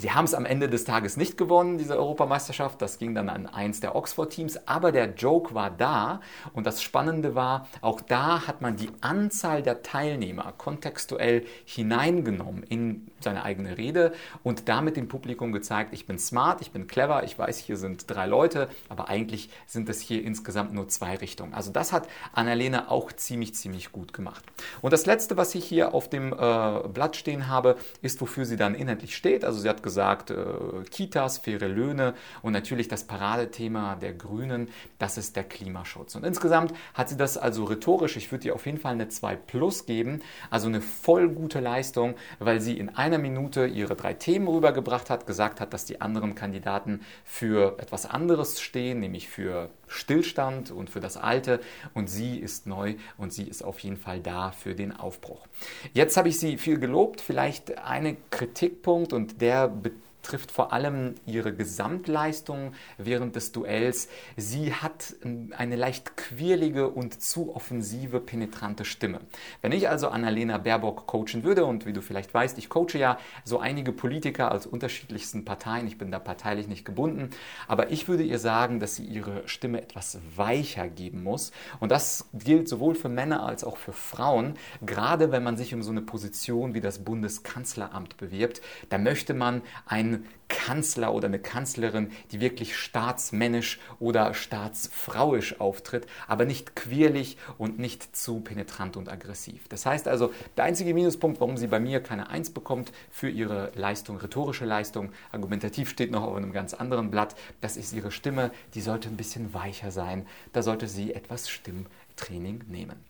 Sie 0.00 0.12
haben 0.12 0.26
es 0.26 0.34
am 0.34 0.46
Ende 0.46 0.68
des 0.68 0.84
Tages 0.84 1.16
nicht 1.16 1.36
gewonnen, 1.36 1.76
diese 1.76 1.96
Europameisterschaft. 1.96 2.80
Das 2.80 2.98
ging 2.98 3.16
dann 3.16 3.28
an 3.28 3.46
eins 3.46 3.80
der 3.80 3.96
Oxford-Teams. 3.96 4.68
Aber 4.68 4.92
der 4.92 5.14
Joke 5.14 5.54
war 5.54 5.70
da. 5.70 6.20
Und 6.52 6.68
das 6.68 6.82
Spannende 6.82 7.34
war, 7.34 7.66
auch 7.80 8.00
da 8.00 8.46
hat 8.46 8.60
man 8.60 8.76
die 8.76 8.90
Anzahl 9.00 9.60
der 9.62 9.82
Teilnehmer 9.82 10.54
kontextuell 10.56 11.44
hineingenommen 11.64 12.62
in 12.62 13.08
seine 13.20 13.42
eigene 13.42 13.76
Rede 13.76 14.12
und 14.44 14.68
damit 14.68 14.96
dem 14.96 15.08
Publikum 15.08 15.52
gezeigt, 15.52 15.92
ich 15.92 16.06
bin 16.06 16.18
smart, 16.18 16.60
ich 16.60 16.70
bin 16.70 16.86
clever, 16.86 17.24
ich 17.24 17.36
weiß, 17.36 17.58
hier 17.58 17.76
sind 17.76 18.04
drei 18.08 18.26
Leute, 18.26 18.68
aber 18.88 19.08
eigentlich 19.08 19.50
sind 19.66 19.88
es 19.88 20.00
hier 20.00 20.22
insgesamt 20.22 20.72
nur 20.72 20.88
zwei 20.88 21.16
Richtungen. 21.16 21.54
Also 21.54 21.72
das 21.72 21.92
hat 21.92 22.08
Annalena 22.32 22.88
auch 22.90 23.12
ziemlich, 23.12 23.54
ziemlich 23.54 23.92
gut 23.92 24.12
gemacht. 24.12 24.44
Und 24.80 24.92
das 24.92 25.06
Letzte, 25.06 25.36
was 25.36 25.54
ich 25.54 25.64
hier 25.64 25.94
auf 25.94 26.08
dem 26.08 26.32
äh, 26.32 26.88
Blatt 26.88 27.16
stehen 27.16 27.48
habe, 27.48 27.76
ist, 28.02 28.20
wofür 28.20 28.44
sie 28.44 28.56
dann 28.56 28.74
inhaltlich 28.74 29.16
steht. 29.16 29.44
Also 29.44 29.58
sie 29.58 29.68
hat 29.68 29.82
äh, 30.30 30.84
Kitas, 30.90 31.38
faire 31.38 31.68
Löhne 31.68 32.14
und 32.42 32.52
natürlich 32.52 32.88
das 32.88 33.04
Paradethema 33.04 33.96
der 33.96 34.14
Grünen, 34.14 34.68
das 34.98 35.18
ist 35.18 35.36
der 35.36 35.44
Klimaschutz. 35.44 36.14
Und 36.14 36.24
insgesamt 36.24 36.72
hat 36.94 37.08
sie 37.08 37.16
das 37.16 37.36
also 37.36 37.64
rhetorisch, 37.64 38.16
ich 38.16 38.30
würde 38.30 38.48
ihr 38.48 38.54
auf 38.54 38.66
jeden 38.66 38.78
Fall 38.78 38.92
eine 38.92 39.08
2 39.08 39.36
plus 39.36 39.86
geben, 39.86 40.22
also 40.50 40.68
eine 40.68 40.80
voll 40.80 41.28
gute 41.28 41.60
Leistung, 41.60 42.14
weil 42.38 42.60
sie 42.60 42.78
in 42.78 42.90
einer 42.90 43.18
Minute 43.18 43.66
ihre 43.66 43.96
drei 43.96 44.14
Themen 44.14 44.48
rübergebracht 44.48 45.10
hat, 45.10 45.26
gesagt 45.26 45.60
hat, 45.60 45.72
dass 45.72 45.84
die 45.84 46.00
anderen 46.00 46.34
Kandidaten 46.34 47.00
für 47.24 47.78
etwas 47.78 48.06
anderes 48.06 48.60
stehen, 48.60 49.00
nämlich 49.00 49.28
für 49.28 49.70
Stillstand 49.88 50.70
und 50.70 50.90
für 50.90 51.00
das 51.00 51.16
Alte 51.16 51.60
und 51.94 52.08
sie 52.08 52.38
ist 52.38 52.66
neu 52.66 52.94
und 53.16 53.32
sie 53.32 53.44
ist 53.44 53.62
auf 53.62 53.80
jeden 53.80 53.96
Fall 53.96 54.20
da 54.20 54.52
für 54.52 54.74
den 54.74 54.92
Aufbruch. 54.92 55.46
Jetzt 55.92 56.16
habe 56.16 56.28
ich 56.28 56.38
sie 56.38 56.58
viel 56.58 56.78
gelobt, 56.78 57.20
vielleicht 57.20 57.78
ein 57.78 58.16
Kritikpunkt 58.30 59.12
und 59.12 59.40
der 59.40 59.68
betrifft 59.68 60.07
trifft 60.22 60.50
vor 60.50 60.72
allem 60.72 61.14
ihre 61.26 61.54
Gesamtleistung 61.54 62.72
während 62.96 63.36
des 63.36 63.52
Duells. 63.52 64.08
Sie 64.36 64.74
hat 64.74 65.14
eine 65.56 65.76
leicht 65.76 66.16
quirlige 66.16 66.88
und 66.88 67.22
zu 67.22 67.54
offensive, 67.54 68.20
penetrante 68.20 68.84
Stimme. 68.84 69.20
Wenn 69.62 69.72
ich 69.72 69.88
also 69.88 70.08
Annalena 70.08 70.58
Baerbock 70.58 71.06
coachen 71.06 71.44
würde, 71.44 71.64
und 71.64 71.86
wie 71.86 71.92
du 71.92 72.02
vielleicht 72.02 72.34
weißt, 72.34 72.58
ich 72.58 72.68
coache 72.68 72.98
ja 72.98 73.18
so 73.44 73.58
einige 73.58 73.92
Politiker 73.92 74.52
aus 74.52 74.66
unterschiedlichsten 74.66 75.44
Parteien, 75.44 75.86
ich 75.86 75.98
bin 75.98 76.10
da 76.10 76.18
parteilich 76.18 76.68
nicht 76.68 76.84
gebunden, 76.84 77.30
aber 77.66 77.90
ich 77.90 78.08
würde 78.08 78.22
ihr 78.22 78.38
sagen, 78.38 78.80
dass 78.80 78.96
sie 78.96 79.04
ihre 79.04 79.46
Stimme 79.48 79.80
etwas 79.80 80.18
weicher 80.36 80.88
geben 80.88 81.22
muss. 81.22 81.52
Und 81.80 81.90
das 81.90 82.28
gilt 82.32 82.68
sowohl 82.68 82.94
für 82.94 83.08
Männer 83.08 83.44
als 83.44 83.64
auch 83.64 83.76
für 83.76 83.92
Frauen, 83.92 84.54
gerade 84.84 85.32
wenn 85.32 85.42
man 85.42 85.56
sich 85.56 85.74
um 85.74 85.82
so 85.82 85.90
eine 85.90 86.02
Position 86.02 86.74
wie 86.74 86.80
das 86.80 87.00
Bundeskanzleramt 87.00 88.16
bewirbt. 88.16 88.60
Da 88.88 88.98
möchte 88.98 89.34
man 89.34 89.62
ein 89.86 90.07
Kanzler 90.48 91.12
oder 91.14 91.26
eine 91.26 91.38
Kanzlerin, 91.38 92.10
die 92.32 92.40
wirklich 92.40 92.76
staatsmännisch 92.76 93.78
oder 94.00 94.34
staatsfrauisch 94.34 95.60
auftritt, 95.60 96.06
aber 96.26 96.44
nicht 96.44 96.74
quirlig 96.74 97.36
und 97.58 97.78
nicht 97.78 98.16
zu 98.16 98.40
penetrant 98.40 98.96
und 98.96 99.10
aggressiv. 99.10 99.68
Das 99.68 99.86
heißt 99.86 100.08
also, 100.08 100.32
der 100.56 100.64
einzige 100.64 100.94
Minuspunkt, 100.94 101.40
warum 101.40 101.56
sie 101.56 101.66
bei 101.66 101.80
mir 101.80 102.02
keine 102.02 102.30
Eins 102.30 102.50
bekommt 102.50 102.92
für 103.10 103.28
ihre 103.28 103.72
Leistung, 103.74 104.16
rhetorische 104.16 104.64
Leistung, 104.64 105.12
argumentativ 105.32 105.90
steht 105.90 106.10
noch 106.10 106.22
auf 106.22 106.36
einem 106.36 106.52
ganz 106.52 106.74
anderen 106.74 107.10
Blatt, 107.10 107.34
das 107.60 107.76
ist 107.76 107.92
ihre 107.92 108.10
Stimme, 108.10 108.50
die 108.74 108.80
sollte 108.80 109.08
ein 109.08 109.16
bisschen 109.16 109.52
weicher 109.54 109.90
sein, 109.90 110.26
da 110.52 110.62
sollte 110.62 110.88
sie 110.88 111.12
etwas 111.12 111.48
Stimmtraining 111.48 112.64
nehmen. 112.68 113.07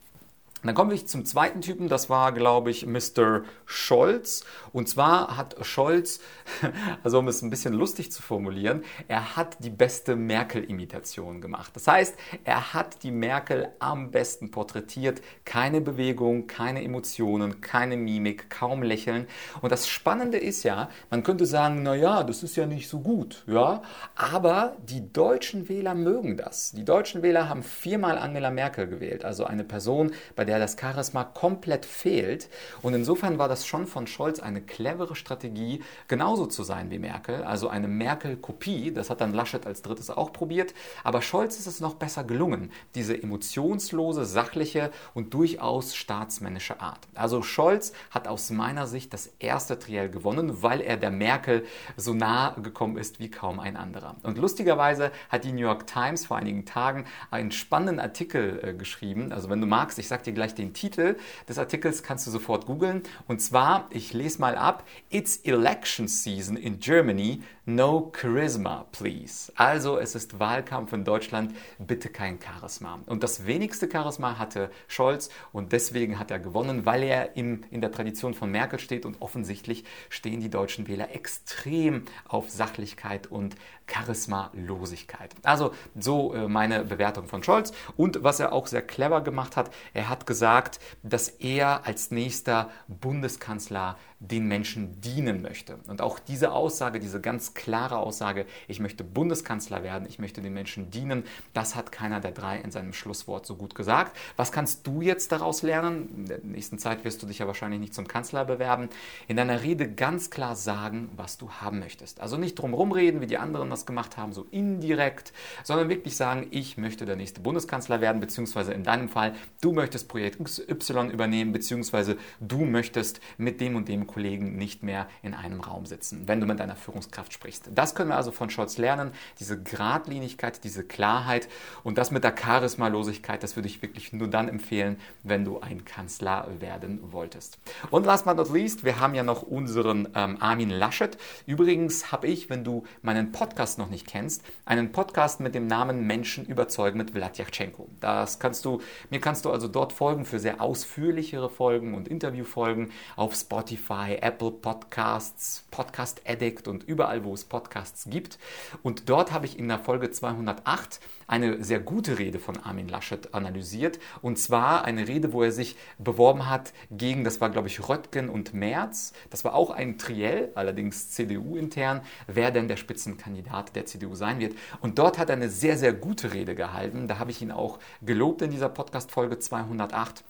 Dann 0.64 0.74
kommen 0.74 0.90
wir 0.90 1.06
zum 1.06 1.24
zweiten 1.24 1.60
Typen, 1.60 1.88
das 1.88 2.10
war, 2.10 2.32
glaube 2.32 2.70
ich, 2.70 2.84
Mr. 2.84 3.42
Scholz. 3.64 4.44
Und 4.72 4.88
zwar 4.88 5.36
hat 5.36 5.56
Scholz, 5.62 6.20
also 7.04 7.20
um 7.20 7.28
es 7.28 7.42
ein 7.42 7.50
bisschen 7.50 7.74
lustig 7.74 8.10
zu 8.10 8.22
formulieren, 8.22 8.82
er 9.06 9.36
hat 9.36 9.56
die 9.60 9.70
beste 9.70 10.16
Merkel-Imitation 10.16 11.40
gemacht. 11.40 11.70
Das 11.74 11.86
heißt, 11.86 12.16
er 12.44 12.74
hat 12.74 13.04
die 13.04 13.12
Merkel 13.12 13.68
am 13.78 14.10
besten 14.10 14.50
porträtiert. 14.50 15.22
Keine 15.44 15.80
Bewegung, 15.80 16.48
keine 16.48 16.82
Emotionen, 16.82 17.60
keine 17.60 17.96
Mimik, 17.96 18.50
kaum 18.50 18.82
Lächeln. 18.82 19.28
Und 19.60 19.70
das 19.70 19.88
Spannende 19.88 20.38
ist 20.38 20.64
ja, 20.64 20.90
man 21.10 21.22
könnte 21.22 21.46
sagen, 21.46 21.84
na 21.84 21.94
ja, 21.94 22.24
das 22.24 22.42
ist 22.42 22.56
ja 22.56 22.66
nicht 22.66 22.88
so 22.88 22.98
gut, 22.98 23.44
ja. 23.46 23.82
Aber 24.16 24.76
die 24.82 25.12
deutschen 25.12 25.68
Wähler 25.68 25.94
mögen 25.94 26.36
das. 26.36 26.72
Die 26.72 26.84
deutschen 26.84 27.22
Wähler 27.22 27.48
haben 27.48 27.62
viermal 27.62 28.18
Angela 28.18 28.50
Merkel 28.50 28.88
gewählt, 28.88 29.24
also 29.24 29.44
eine 29.44 29.62
Person, 29.62 30.10
bei 30.34 30.47
der 30.48 30.58
das 30.58 30.76
Charisma 30.80 31.24
komplett 31.24 31.84
fehlt. 31.84 32.48
Und 32.80 32.94
insofern 32.94 33.38
war 33.38 33.48
das 33.48 33.66
schon 33.66 33.86
von 33.86 34.06
Scholz 34.06 34.40
eine 34.40 34.62
clevere 34.62 35.14
Strategie, 35.14 35.82
genauso 36.08 36.46
zu 36.46 36.62
sein 36.62 36.90
wie 36.90 36.98
Merkel, 36.98 37.44
also 37.44 37.68
eine 37.68 37.86
Merkel-Kopie. 37.86 38.92
Das 38.92 39.10
hat 39.10 39.20
dann 39.20 39.34
Laschet 39.34 39.66
als 39.66 39.82
drittes 39.82 40.08
auch 40.08 40.32
probiert. 40.32 40.72
Aber 41.04 41.20
Scholz 41.20 41.58
ist 41.58 41.66
es 41.66 41.80
noch 41.80 41.94
besser 41.94 42.24
gelungen, 42.24 42.72
diese 42.94 43.22
emotionslose, 43.22 44.24
sachliche 44.24 44.90
und 45.12 45.34
durchaus 45.34 45.94
staatsmännische 45.94 46.80
Art. 46.80 47.06
Also 47.14 47.42
Scholz 47.42 47.92
hat 48.10 48.26
aus 48.26 48.48
meiner 48.48 48.86
Sicht 48.86 49.12
das 49.12 49.26
erste 49.38 49.78
Triell 49.78 50.08
gewonnen, 50.08 50.62
weil 50.62 50.80
er 50.80 50.96
der 50.96 51.10
Merkel 51.10 51.66
so 51.96 52.14
nah 52.14 52.56
gekommen 52.62 52.96
ist 52.96 53.20
wie 53.20 53.30
kaum 53.30 53.60
ein 53.60 53.76
anderer. 53.76 54.16
Und 54.22 54.38
lustigerweise 54.38 55.12
hat 55.28 55.44
die 55.44 55.52
New 55.52 55.60
York 55.60 55.86
Times 55.86 56.24
vor 56.24 56.38
einigen 56.38 56.64
Tagen 56.64 57.04
einen 57.30 57.52
spannenden 57.52 58.00
Artikel 58.00 58.60
äh, 58.62 58.72
geschrieben. 58.72 59.30
Also 59.30 59.50
wenn 59.50 59.60
du 59.60 59.66
magst, 59.66 59.98
ich 59.98 60.08
sage 60.08 60.22
dir 60.22 60.32
gleich 60.38 60.54
den 60.54 60.72
Titel 60.72 61.16
des 61.48 61.58
Artikels, 61.58 62.04
kannst 62.04 62.26
du 62.26 62.30
sofort 62.30 62.64
googeln. 62.64 63.02
Und 63.26 63.42
zwar, 63.42 63.88
ich 63.90 64.12
lese 64.12 64.40
mal 64.40 64.56
ab, 64.56 64.84
It's 65.10 65.38
Election 65.38 66.06
Season 66.06 66.56
in 66.56 66.78
Germany, 66.78 67.42
No 67.66 68.12
Charisma, 68.18 68.86
please. 68.92 69.52
Also 69.56 69.98
es 69.98 70.14
ist 70.14 70.38
Wahlkampf 70.38 70.92
in 70.92 71.04
Deutschland, 71.04 71.54
bitte 71.78 72.08
kein 72.08 72.38
Charisma. 72.40 73.00
Und 73.06 73.22
das 73.22 73.46
wenigste 73.46 73.90
Charisma 73.90 74.38
hatte 74.38 74.70
Scholz 74.86 75.28
und 75.52 75.72
deswegen 75.72 76.18
hat 76.18 76.30
er 76.30 76.38
gewonnen, 76.38 76.86
weil 76.86 77.02
er 77.02 77.36
im, 77.36 77.64
in 77.70 77.80
der 77.80 77.90
Tradition 77.92 78.32
von 78.32 78.50
Merkel 78.50 78.78
steht 78.78 79.04
und 79.04 79.20
offensichtlich 79.20 79.84
stehen 80.08 80.40
die 80.40 80.48
deutschen 80.48 80.86
Wähler 80.88 81.14
extrem 81.14 82.04
auf 82.28 82.48
Sachlichkeit 82.48 83.26
und 83.26 83.56
Charismalosigkeit. 83.88 85.34
Also 85.42 85.72
so 85.98 86.34
äh, 86.34 86.46
meine 86.46 86.84
Bewertung 86.84 87.26
von 87.26 87.42
Scholz. 87.42 87.72
Und 87.96 88.22
was 88.22 88.38
er 88.38 88.52
auch 88.52 88.66
sehr 88.66 88.82
clever 88.82 89.22
gemacht 89.22 89.56
hat, 89.56 89.70
er 89.94 90.08
hat 90.08 90.26
gesagt, 90.28 90.78
dass 91.02 91.28
er 91.28 91.84
als 91.86 92.12
nächster 92.12 92.70
Bundeskanzler 92.86 93.98
den 94.20 94.48
Menschen 94.48 95.00
dienen 95.00 95.42
möchte. 95.42 95.78
Und 95.86 96.02
auch 96.02 96.18
diese 96.18 96.52
Aussage, 96.52 96.98
diese 96.98 97.20
ganz 97.20 97.54
klare 97.54 97.98
Aussage, 97.98 98.46
ich 98.66 98.80
möchte 98.80 99.04
Bundeskanzler 99.04 99.84
werden, 99.84 100.08
ich 100.08 100.18
möchte 100.18 100.40
den 100.40 100.52
Menschen 100.52 100.90
dienen, 100.90 101.22
das 101.54 101.76
hat 101.76 101.92
keiner 101.92 102.18
der 102.20 102.32
drei 102.32 102.58
in 102.58 102.72
seinem 102.72 102.92
Schlusswort 102.92 103.46
so 103.46 103.54
gut 103.54 103.76
gesagt. 103.76 104.16
Was 104.36 104.50
kannst 104.50 104.86
du 104.88 105.02
jetzt 105.02 105.30
daraus 105.30 105.62
lernen? 105.62 106.08
In 106.16 106.26
der 106.26 106.40
nächsten 106.42 106.78
Zeit 106.78 107.04
wirst 107.04 107.22
du 107.22 107.26
dich 107.26 107.38
ja 107.38 107.46
wahrscheinlich 107.46 107.78
nicht 107.78 107.94
zum 107.94 108.08
Kanzler 108.08 108.44
bewerben. 108.44 108.88
In 109.28 109.36
deiner 109.36 109.62
Rede 109.62 109.88
ganz 109.88 110.30
klar 110.30 110.56
sagen, 110.56 111.10
was 111.16 111.38
du 111.38 111.50
haben 111.50 111.78
möchtest. 111.78 112.20
Also 112.20 112.36
nicht 112.36 112.56
drumherum 112.56 112.90
reden, 112.90 113.20
wie 113.20 113.28
die 113.28 113.38
anderen 113.38 113.70
das 113.70 113.86
gemacht 113.86 114.16
haben, 114.16 114.32
so 114.32 114.46
indirekt, 114.50 115.32
sondern 115.62 115.88
wirklich 115.88 116.16
sagen, 116.16 116.48
ich 116.50 116.76
möchte 116.76 117.04
der 117.04 117.16
nächste 117.16 117.40
Bundeskanzler 117.40 118.00
werden, 118.00 118.20
beziehungsweise 118.20 118.72
in 118.72 118.82
deinem 118.82 119.08
Fall, 119.08 119.34
du 119.60 119.72
möchtest 119.72 120.08
Projekt 120.08 120.40
Y 120.40 121.10
übernehmen, 121.10 121.52
beziehungsweise 121.52 122.16
du 122.40 122.64
möchtest 122.64 123.20
mit 123.36 123.60
dem 123.60 123.76
und 123.76 123.88
dem 123.88 124.07
Kollegen 124.08 124.56
nicht 124.56 124.82
mehr 124.82 125.06
in 125.22 125.34
einem 125.34 125.60
Raum 125.60 125.86
sitzen, 125.86 126.26
wenn 126.26 126.40
du 126.40 126.46
mit 126.46 126.58
deiner 126.58 126.74
Führungskraft 126.74 127.32
sprichst. 127.32 127.70
Das 127.72 127.94
können 127.94 128.10
wir 128.10 128.16
also 128.16 128.32
von 128.32 128.50
Scholz 128.50 128.76
lernen, 128.78 129.12
diese 129.38 129.62
Gradlinigkeit, 129.62 130.64
diese 130.64 130.82
Klarheit 130.82 131.48
und 131.84 131.96
das 131.96 132.10
mit 132.10 132.24
der 132.24 132.32
Charismalosigkeit, 132.32 133.42
das 133.42 133.54
würde 133.54 133.68
ich 133.68 133.82
wirklich 133.82 134.12
nur 134.12 134.28
dann 134.28 134.48
empfehlen, 134.48 134.98
wenn 135.22 135.44
du 135.44 135.60
ein 135.60 135.84
Kanzler 135.84 136.48
werden 136.58 137.12
wolltest. 137.12 137.58
Und 137.90 138.06
last 138.06 138.24
but 138.24 138.36
not 138.36 138.52
least, 138.52 138.84
wir 138.84 138.98
haben 138.98 139.14
ja 139.14 139.22
noch 139.22 139.42
unseren 139.42 140.08
ähm, 140.14 140.38
Armin 140.40 140.70
Laschet. 140.70 141.16
Übrigens 141.46 142.10
habe 142.10 142.26
ich, 142.26 142.50
wenn 142.50 142.64
du 142.64 142.84
meinen 143.02 143.32
Podcast 143.32 143.78
noch 143.78 143.90
nicht 143.90 144.06
kennst, 144.06 144.42
einen 144.64 144.92
Podcast 144.92 145.40
mit 145.40 145.54
dem 145.54 145.66
Namen 145.66 146.06
Menschen 146.06 146.46
überzeugen 146.46 146.98
mit 146.98 147.12
Vladyachenko. 147.12 147.88
Das 148.00 148.38
kannst 148.38 148.64
du, 148.64 148.80
mir 149.10 149.20
kannst 149.20 149.44
du 149.44 149.50
also 149.50 149.68
dort 149.68 149.92
folgen 149.92 150.24
für 150.24 150.38
sehr 150.38 150.60
ausführlichere 150.60 151.50
Folgen 151.50 151.94
und 151.94 152.08
Interviewfolgen 152.08 152.90
auf 153.16 153.34
Spotify, 153.34 153.97
Spotify, 153.98 154.18
Apple 154.20 154.52
Podcasts, 154.52 155.64
Podcast 155.70 156.22
Addict 156.26 156.68
und 156.68 156.84
überall, 156.84 157.24
wo 157.24 157.34
es 157.34 157.44
Podcasts 157.44 158.06
gibt. 158.08 158.38
Und 158.82 159.08
dort 159.08 159.32
habe 159.32 159.46
ich 159.46 159.58
in 159.58 159.68
der 159.68 159.78
Folge 159.78 160.10
208 160.10 161.00
eine 161.26 161.62
sehr 161.62 161.80
gute 161.80 162.18
Rede 162.18 162.38
von 162.38 162.56
Armin 162.58 162.88
Laschet 162.88 163.34
analysiert. 163.34 163.98
Und 164.22 164.38
zwar 164.38 164.84
eine 164.84 165.08
Rede, 165.08 165.32
wo 165.32 165.42
er 165.42 165.52
sich 165.52 165.76
beworben 165.98 166.48
hat 166.48 166.72
gegen, 166.90 167.24
das 167.24 167.40
war 167.40 167.50
glaube 167.50 167.68
ich 167.68 167.88
Röttgen 167.88 168.28
und 168.28 168.54
Merz. 168.54 169.12
Das 169.30 169.44
war 169.44 169.54
auch 169.54 169.70
ein 169.70 169.98
Triell, 169.98 170.52
allerdings 170.54 171.10
CDU-intern, 171.10 172.02
wer 172.26 172.50
denn 172.50 172.68
der 172.68 172.76
Spitzenkandidat 172.76 173.74
der 173.74 173.86
CDU 173.86 174.14
sein 174.14 174.38
wird. 174.38 174.56
Und 174.80 174.98
dort 174.98 175.18
hat 175.18 175.28
er 175.28 175.36
eine 175.36 175.50
sehr, 175.50 175.76
sehr 175.76 175.92
gute 175.92 176.32
Rede 176.32 176.54
gehalten. 176.54 177.08
Da 177.08 177.18
habe 177.18 177.30
ich 177.30 177.42
ihn 177.42 177.50
auch 177.50 177.78
gelobt 178.02 178.42
in 178.42 178.50
dieser 178.50 178.68
Podcast-Folge 178.68 179.38
208. 179.38 180.24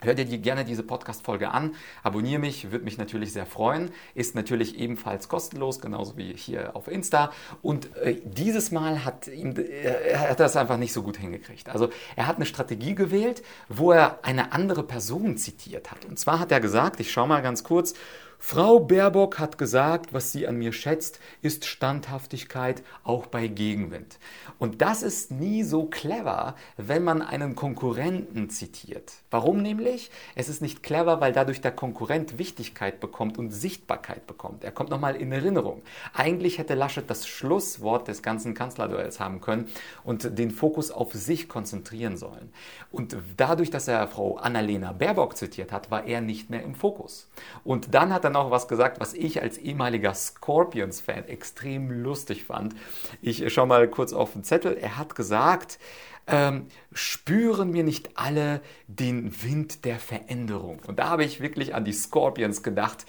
Hör 0.00 0.12
dir 0.14 0.26
gerne 0.26 0.64
diese 0.66 0.82
Podcast-Folge 0.82 1.50
an, 1.50 1.74
abonniere 2.02 2.38
mich, 2.38 2.70
würde 2.70 2.84
mich 2.84 2.98
natürlich 2.98 3.32
sehr 3.32 3.46
freuen. 3.46 3.90
Ist 4.14 4.34
natürlich 4.34 4.78
ebenfalls 4.78 5.28
kostenlos, 5.28 5.80
genauso 5.80 6.18
wie 6.18 6.34
hier 6.34 6.76
auf 6.76 6.86
Insta. 6.86 7.32
Und 7.62 7.96
äh, 7.96 8.20
dieses 8.24 8.70
Mal 8.70 9.06
hat 9.06 9.26
ihm, 9.28 9.56
äh, 9.56 9.62
er 9.62 10.30
hat 10.30 10.40
das 10.40 10.56
einfach 10.56 10.76
nicht 10.76 10.92
so 10.92 11.02
gut 11.02 11.16
hingekriegt. 11.16 11.70
Also 11.70 11.88
er 12.14 12.26
hat 12.26 12.36
eine 12.36 12.44
Strategie 12.44 12.94
gewählt, 12.94 13.42
wo 13.70 13.92
er 13.92 14.22
eine 14.22 14.52
andere 14.52 14.82
Person 14.82 15.38
zitiert 15.38 15.90
hat. 15.90 16.04
Und 16.04 16.18
zwar 16.18 16.40
hat 16.40 16.52
er 16.52 16.60
gesagt, 16.60 17.00
ich 17.00 17.10
schaue 17.10 17.28
mal 17.28 17.40
ganz 17.40 17.64
kurz, 17.64 17.94
Frau 18.38 18.78
Baerbock 18.80 19.38
hat 19.38 19.58
gesagt, 19.58 20.12
was 20.12 20.30
sie 20.30 20.46
an 20.46 20.56
mir 20.56 20.72
schätzt, 20.72 21.20
ist 21.42 21.64
Standhaftigkeit 21.64 22.82
auch 23.02 23.26
bei 23.26 23.48
Gegenwind. 23.48 24.18
Und 24.58 24.82
das 24.82 25.02
ist 25.02 25.30
nie 25.30 25.62
so 25.62 25.86
clever, 25.86 26.54
wenn 26.76 27.02
man 27.02 27.22
einen 27.22 27.56
Konkurrenten 27.56 28.50
zitiert. 28.50 29.14
Warum 29.30 29.62
nämlich? 29.62 30.10
Es 30.34 30.48
ist 30.48 30.62
nicht 30.62 30.82
clever, 30.82 31.20
weil 31.20 31.32
dadurch 31.32 31.60
der 31.60 31.72
Konkurrent 31.72 32.38
Wichtigkeit 32.38 33.00
bekommt 33.00 33.38
und 33.38 33.50
Sichtbarkeit 33.50 34.26
bekommt. 34.26 34.64
Er 34.64 34.72
kommt 34.72 34.90
nochmal 34.90 35.16
in 35.16 35.32
Erinnerung. 35.32 35.82
Eigentlich 36.12 36.58
hätte 36.58 36.74
Laschet 36.74 37.08
das 37.08 37.26
Schlusswort 37.26 38.06
des 38.08 38.22
ganzen 38.22 38.54
Kanzlerduells 38.54 39.18
haben 39.18 39.40
können 39.40 39.68
und 40.04 40.38
den 40.38 40.50
Fokus 40.50 40.90
auf 40.90 41.12
sich 41.14 41.48
konzentrieren 41.48 42.16
sollen. 42.16 42.52
Und 42.92 43.16
dadurch, 43.36 43.70
dass 43.70 43.88
er 43.88 44.06
Frau 44.08 44.36
Annalena 44.36 44.92
Baerbock 44.92 45.36
zitiert 45.36 45.72
hat, 45.72 45.90
war 45.90 46.04
er 46.04 46.20
nicht 46.20 46.50
mehr 46.50 46.62
im 46.62 46.74
Fokus. 46.74 47.28
Und 47.64 47.94
dann 47.94 48.12
hat 48.12 48.25
er 48.26 48.30
noch 48.30 48.50
was 48.50 48.68
gesagt, 48.68 49.00
was 49.00 49.14
ich 49.14 49.40
als 49.42 49.58
ehemaliger 49.58 50.14
Scorpions-Fan 50.14 51.28
extrem 51.28 51.90
lustig 51.90 52.44
fand. 52.44 52.74
Ich 53.22 53.52
schaue 53.52 53.66
mal 53.66 53.88
kurz 53.88 54.12
auf 54.12 54.32
den 54.32 54.44
Zettel. 54.44 54.76
Er 54.76 54.98
hat 54.98 55.14
gesagt, 55.14 55.78
ähm, 56.26 56.66
spüren 56.92 57.72
wir 57.72 57.84
nicht 57.84 58.18
alle 58.18 58.60
den 58.88 59.42
Wind 59.42 59.84
der 59.84 59.98
Veränderung? 59.98 60.80
Und 60.86 60.98
da 60.98 61.08
habe 61.08 61.24
ich 61.24 61.40
wirklich 61.40 61.74
an 61.74 61.84
die 61.84 61.92
Scorpions 61.92 62.62
gedacht. 62.62 63.06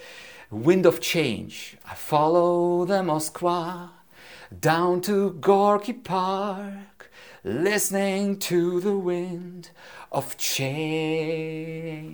Wind 0.50 0.86
of 0.86 1.00
Change. 1.00 1.76
I 1.84 1.96
follow 1.96 2.86
the 2.86 3.02
Moskwa 3.02 3.90
down 4.50 5.02
to 5.02 5.32
Gorky 5.40 5.92
Park, 5.92 6.97
listening 7.48 8.38
to 8.38 8.78
the 8.80 8.92
wind 8.92 9.72
of 10.10 10.36
Change. 10.36 12.08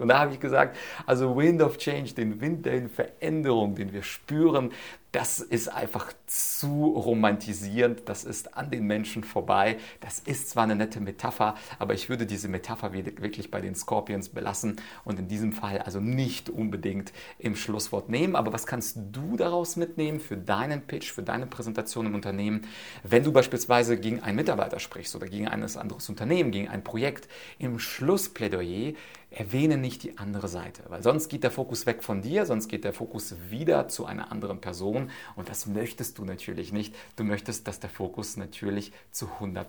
Und 0.00 0.08
da 0.08 0.20
habe 0.20 0.32
ich 0.32 0.40
gesagt, 0.40 0.76
also 1.04 1.36
Wind 1.36 1.60
of 1.60 1.76
Change, 1.78 2.14
den 2.14 2.40
Wind 2.40 2.64
der 2.66 2.88
Veränderung, 2.88 3.74
den 3.74 3.92
wir 3.92 4.04
spüren, 4.04 4.72
das 5.12 5.40
ist 5.40 5.68
einfach 5.68 6.12
zu 6.26 6.88
romantisierend, 6.96 8.08
das 8.08 8.24
ist 8.24 8.56
an 8.56 8.70
den 8.70 8.84
Menschen 8.84 9.24
vorbei. 9.24 9.78
Das 10.00 10.18
ist 10.18 10.50
zwar 10.50 10.64
eine 10.64 10.76
nette 10.76 11.00
Metapher, 11.00 11.54
aber 11.78 11.94
ich 11.94 12.08
würde 12.08 12.26
diese 12.26 12.48
Metapher 12.48 12.92
wirklich 12.92 13.50
bei 13.50 13.60
den 13.60 13.74
Scorpions 13.74 14.28
belassen 14.28 14.76
und 15.04 15.18
in 15.18 15.28
diesem 15.28 15.52
Fall 15.52 15.78
also 15.78 16.00
nicht 16.00 16.50
unbedingt 16.50 17.12
im 17.38 17.56
Schlusswort 17.56 18.08
nehmen. 18.08 18.36
Aber 18.36 18.52
was 18.52 18.66
kannst 18.66 18.98
du 19.12 19.36
daraus 19.36 19.76
mitnehmen 19.76 20.20
für 20.20 20.36
deinen 20.36 20.82
Pitch, 20.82 21.12
für 21.12 21.22
deine 21.22 21.46
Präsentation 21.46 22.06
im 22.06 22.14
Unternehmen, 22.14 22.66
wenn 23.02 23.24
du 23.24 23.32
beispielsweise 23.32 23.98
gegen 23.98 24.22
einen 24.22 24.36
Mitarbeiter 24.36 24.80
sprichst 24.80 25.14
oder 25.14 25.26
gegen 25.26 25.48
ein 25.48 25.62
anderes 25.62 26.08
Unternehmen, 26.08 26.50
gegen 26.50 26.68
ein 26.68 26.82
Projekt? 26.82 27.28
Im 27.58 27.78
Schlussplädoyer 27.78 28.94
erwähne 29.30 29.76
nicht 29.76 30.02
die 30.02 30.18
andere 30.18 30.48
Seite, 30.48 30.82
weil 30.88 31.02
sonst 31.02 31.28
geht 31.28 31.42
der 31.42 31.50
Fokus 31.50 31.84
weg 31.84 32.02
von 32.02 32.22
dir, 32.22 32.46
sonst 32.46 32.68
geht 32.68 32.84
der 32.84 32.92
Fokus 32.92 33.34
wieder 33.50 33.88
zu 33.88 34.06
einer 34.06 34.32
anderen 34.32 34.60
Person 34.60 35.10
und 35.34 35.48
das 35.48 35.66
möchtest 35.66 36.18
du 36.18 36.24
natürlich 36.26 36.72
nicht. 36.72 36.94
Du 37.16 37.24
möchtest, 37.24 37.66
dass 37.66 37.80
der 37.80 37.90
Fokus 37.90 38.36
natürlich 38.36 38.92
zu 39.10 39.30
100% 39.40 39.64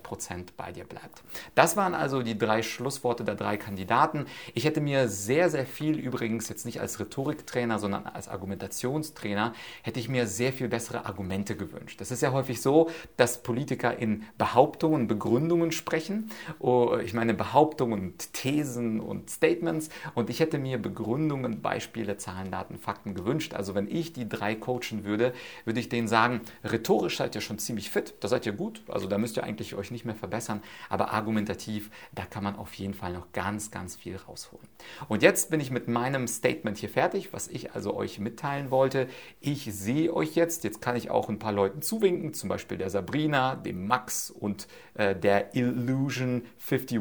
bei 0.58 0.72
dir 0.72 0.84
bleibt. 0.84 1.24
Das 1.56 1.78
waren 1.78 1.94
also 1.94 2.22
die 2.22 2.38
drei 2.38 2.62
Schlussworte 2.62 3.24
der 3.24 3.36
drei 3.36 3.58
Kandidaten. 3.58 4.26
Ich 4.54 4.66
hätte 4.66 4.82
mir 4.82 5.08
sehr, 5.08 5.50
sehr 5.50 5.66
viel 5.66 5.98
übrigens 5.98 6.50
jetzt 6.50 6.66
nicht 6.66 6.82
als 6.82 7.00
Rhetoriktrainer, 7.00 7.80
sondern 7.80 8.06
als 8.06 8.28
Argumentationstrainer, 8.28 9.54
hätte 9.84 10.00
ich 10.00 10.10
mir 10.10 10.28
sehr 10.28 10.54
viel 10.54 10.68
bessere 10.68 11.06
Argumente 11.06 11.56
gewünscht. 11.56 12.02
Das 12.02 12.12
ist 12.12 12.22
ja 12.22 12.32
häufig 12.32 12.62
so, 12.62 12.90
dass 13.16 13.44
Politiker 13.44 13.98
in 13.98 14.24
Behauptungen, 14.38 15.08
Begründungen 15.08 15.72
sprechen. 15.72 16.30
Oh, 16.60 16.98
ich 17.02 17.14
meine 17.14 17.34
Behauptungen 17.34 18.16
Thesen 18.34 19.00
und 19.00 19.30
Statements 19.30 19.90
und 20.16 20.30
ich 20.30 20.40
hätte 20.40 20.58
mir 20.58 20.78
Begründungen, 20.78 21.62
Beispiele, 21.62 22.18
Zahlen, 22.18 22.52
Daten, 22.52 22.78
Fakten 22.78 23.14
gewünscht. 23.14 23.54
Also 23.54 23.76
wenn 23.76 23.88
ich 23.88 24.14
die 24.14 24.28
drei 24.28 24.56
coachen 24.56 25.04
würde, 25.04 25.34
würde 25.66 25.80
ich 25.80 25.90
denen 25.90 26.08
sagen, 26.08 26.37
rhetorisch 26.63 27.17
seid 27.17 27.36
ihr 27.36 27.41
schon 27.41 27.60
ziemlich 27.60 27.89
fit, 27.89 28.15
da 28.20 28.27
seid 28.27 28.46
ihr 28.46 28.53
gut, 28.53 28.82
also 28.88 29.08
da 29.08 29.17
müsst 29.17 29.38
ihr 29.38 29.44
eigentlich 29.44 29.75
euch 29.75 29.91
nicht 29.91 30.06
mehr 30.06 30.15
verbessern, 30.15 30.62
aber 30.89 31.12
argumentativ, 31.12 31.89
da 32.13 32.25
kann 32.25 32.44
man 32.44 32.56
auf 32.56 32.74
jeden 32.75 32.94
Fall 32.94 33.13
noch 33.13 33.32
ganz, 33.32 33.72
ganz 33.72 33.96
viel 33.96 34.15
rausholen. 34.15 34.67
Und 35.08 35.24
jetzt 35.24 35.50
bin 35.50 35.60
ich 35.60 35.72
mit 35.72 35.88
meinem 35.88 36.27
Statement 36.27 36.77
hier 36.77 36.89
fertig, 36.89 37.34
was 37.34 37.48
ich 37.48 37.74
also 37.74 37.96
euch 37.96 38.20
mitteilen 38.20 38.72
wollte. 38.72 39.08
Ich 39.39 39.65
sehe 39.74 40.13
euch 40.13 40.36
jetzt, 40.36 40.63
jetzt 40.63 40.82
kann 40.82 40.96
ich 40.96 41.10
auch 41.10 41.29
ein 41.29 41.39
paar 41.39 41.51
Leuten 41.51 41.82
zuwinken, 41.82 42.34
zum 42.34 42.50
Beispiel 42.50 42.77
der 42.77 42.89
Sabrina, 42.89 43.56
dem 43.56 43.88
Max 43.88 44.29
und 44.29 44.67
äh, 44.96 45.15
der 45.15 45.56
Illusion 45.56 46.44
51. 46.60 47.00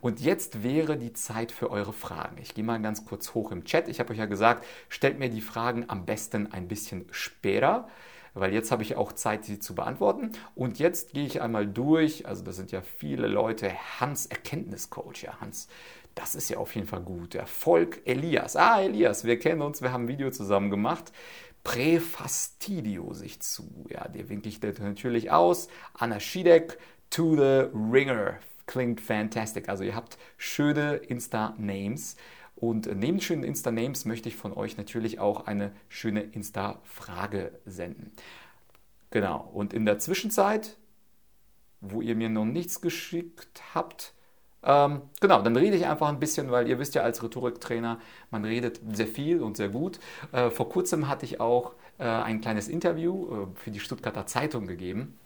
Und 0.00 0.20
jetzt 0.20 0.62
wäre 0.62 0.96
die 0.96 1.12
Zeit 1.12 1.52
für 1.52 1.70
eure 1.70 1.92
Fragen. 1.92 2.36
Ich 2.40 2.54
gehe 2.54 2.64
mal 2.64 2.80
ganz 2.80 3.04
kurz 3.04 3.34
hoch 3.34 3.52
im 3.52 3.64
Chat. 3.64 3.88
Ich 3.88 4.00
habe 4.00 4.12
euch 4.12 4.18
ja 4.18 4.26
gesagt, 4.26 4.64
stellt 4.88 5.18
mir 5.18 5.30
die 5.30 5.40
Fragen 5.40 5.84
am 5.88 6.04
besten 6.06 6.52
ein 6.52 6.68
bisschen 6.68 7.06
später 7.10 7.88
weil 8.34 8.52
jetzt 8.52 8.70
habe 8.70 8.82
ich 8.82 8.96
auch 8.96 9.12
Zeit, 9.12 9.44
sie 9.44 9.58
zu 9.58 9.74
beantworten. 9.74 10.32
Und 10.54 10.78
jetzt 10.78 11.12
gehe 11.12 11.26
ich 11.26 11.40
einmal 11.42 11.66
durch. 11.66 12.26
Also, 12.26 12.42
das 12.44 12.56
sind 12.56 12.72
ja 12.72 12.82
viele 12.82 13.26
Leute. 13.26 13.72
Hans 13.98 14.26
Erkenntniscoach, 14.26 15.22
ja, 15.22 15.40
Hans. 15.40 15.68
Das 16.14 16.34
ist 16.34 16.48
ja 16.48 16.58
auf 16.58 16.74
jeden 16.74 16.86
Fall 16.86 17.02
gut. 17.02 17.34
Der 17.34 17.46
Volk 17.46 18.02
Elias. 18.04 18.56
Ah, 18.56 18.82
Elias, 18.82 19.24
wir 19.24 19.38
kennen 19.38 19.62
uns, 19.62 19.80
wir 19.80 19.92
haben 19.92 20.04
ein 20.04 20.08
Video 20.08 20.30
zusammen 20.30 20.70
gemacht. 20.70 21.12
Präfastidio 21.62 23.12
sich 23.12 23.40
zu. 23.40 23.86
Ja, 23.88 24.08
der 24.08 24.28
winke 24.28 24.48
ich 24.48 24.60
natürlich 24.62 25.30
aus. 25.30 25.68
Anna 25.94 26.18
Schiedek, 26.20 26.78
To 27.10 27.34
the 27.34 27.68
Ringer. 27.74 28.38
Klingt 28.66 29.00
fantastic. 29.00 29.68
Also 29.68 29.82
ihr 29.82 29.96
habt 29.96 30.16
schöne 30.36 30.94
Insta-Names. 30.96 32.16
Und 32.60 32.94
neben 32.94 33.20
schönen 33.20 33.42
Insta-Names 33.42 34.04
möchte 34.04 34.28
ich 34.28 34.36
von 34.36 34.52
euch 34.52 34.76
natürlich 34.76 35.18
auch 35.18 35.46
eine 35.46 35.72
schöne 35.88 36.20
Insta-Frage 36.20 37.58
senden. 37.64 38.12
Genau. 39.10 39.48
Und 39.52 39.72
in 39.72 39.86
der 39.86 39.98
Zwischenzeit, 39.98 40.76
wo 41.80 42.02
ihr 42.02 42.14
mir 42.14 42.28
noch 42.28 42.44
nichts 42.44 42.82
geschickt 42.82 43.62
habt, 43.74 44.12
ähm, 44.62 45.02
genau, 45.20 45.40
dann 45.40 45.56
rede 45.56 45.76
ich 45.76 45.86
einfach 45.86 46.08
ein 46.08 46.20
bisschen, 46.20 46.50
weil 46.50 46.68
ihr 46.68 46.78
wisst 46.78 46.94
ja 46.94 47.02
als 47.02 47.22
Rhetoriktrainer, 47.22 47.98
man 48.30 48.44
redet 48.44 48.80
sehr 48.92 49.06
viel 49.06 49.42
und 49.42 49.56
sehr 49.56 49.70
gut. 49.70 49.98
Äh, 50.32 50.50
vor 50.50 50.68
kurzem 50.68 51.08
hatte 51.08 51.24
ich 51.24 51.40
auch 51.40 51.72
äh, 51.98 52.04
ein 52.04 52.42
kleines 52.42 52.68
Interview 52.68 53.44
äh, 53.44 53.46
für 53.54 53.70
die 53.70 53.80
Stuttgarter 53.80 54.26
Zeitung 54.26 54.66
gegeben. 54.66 55.18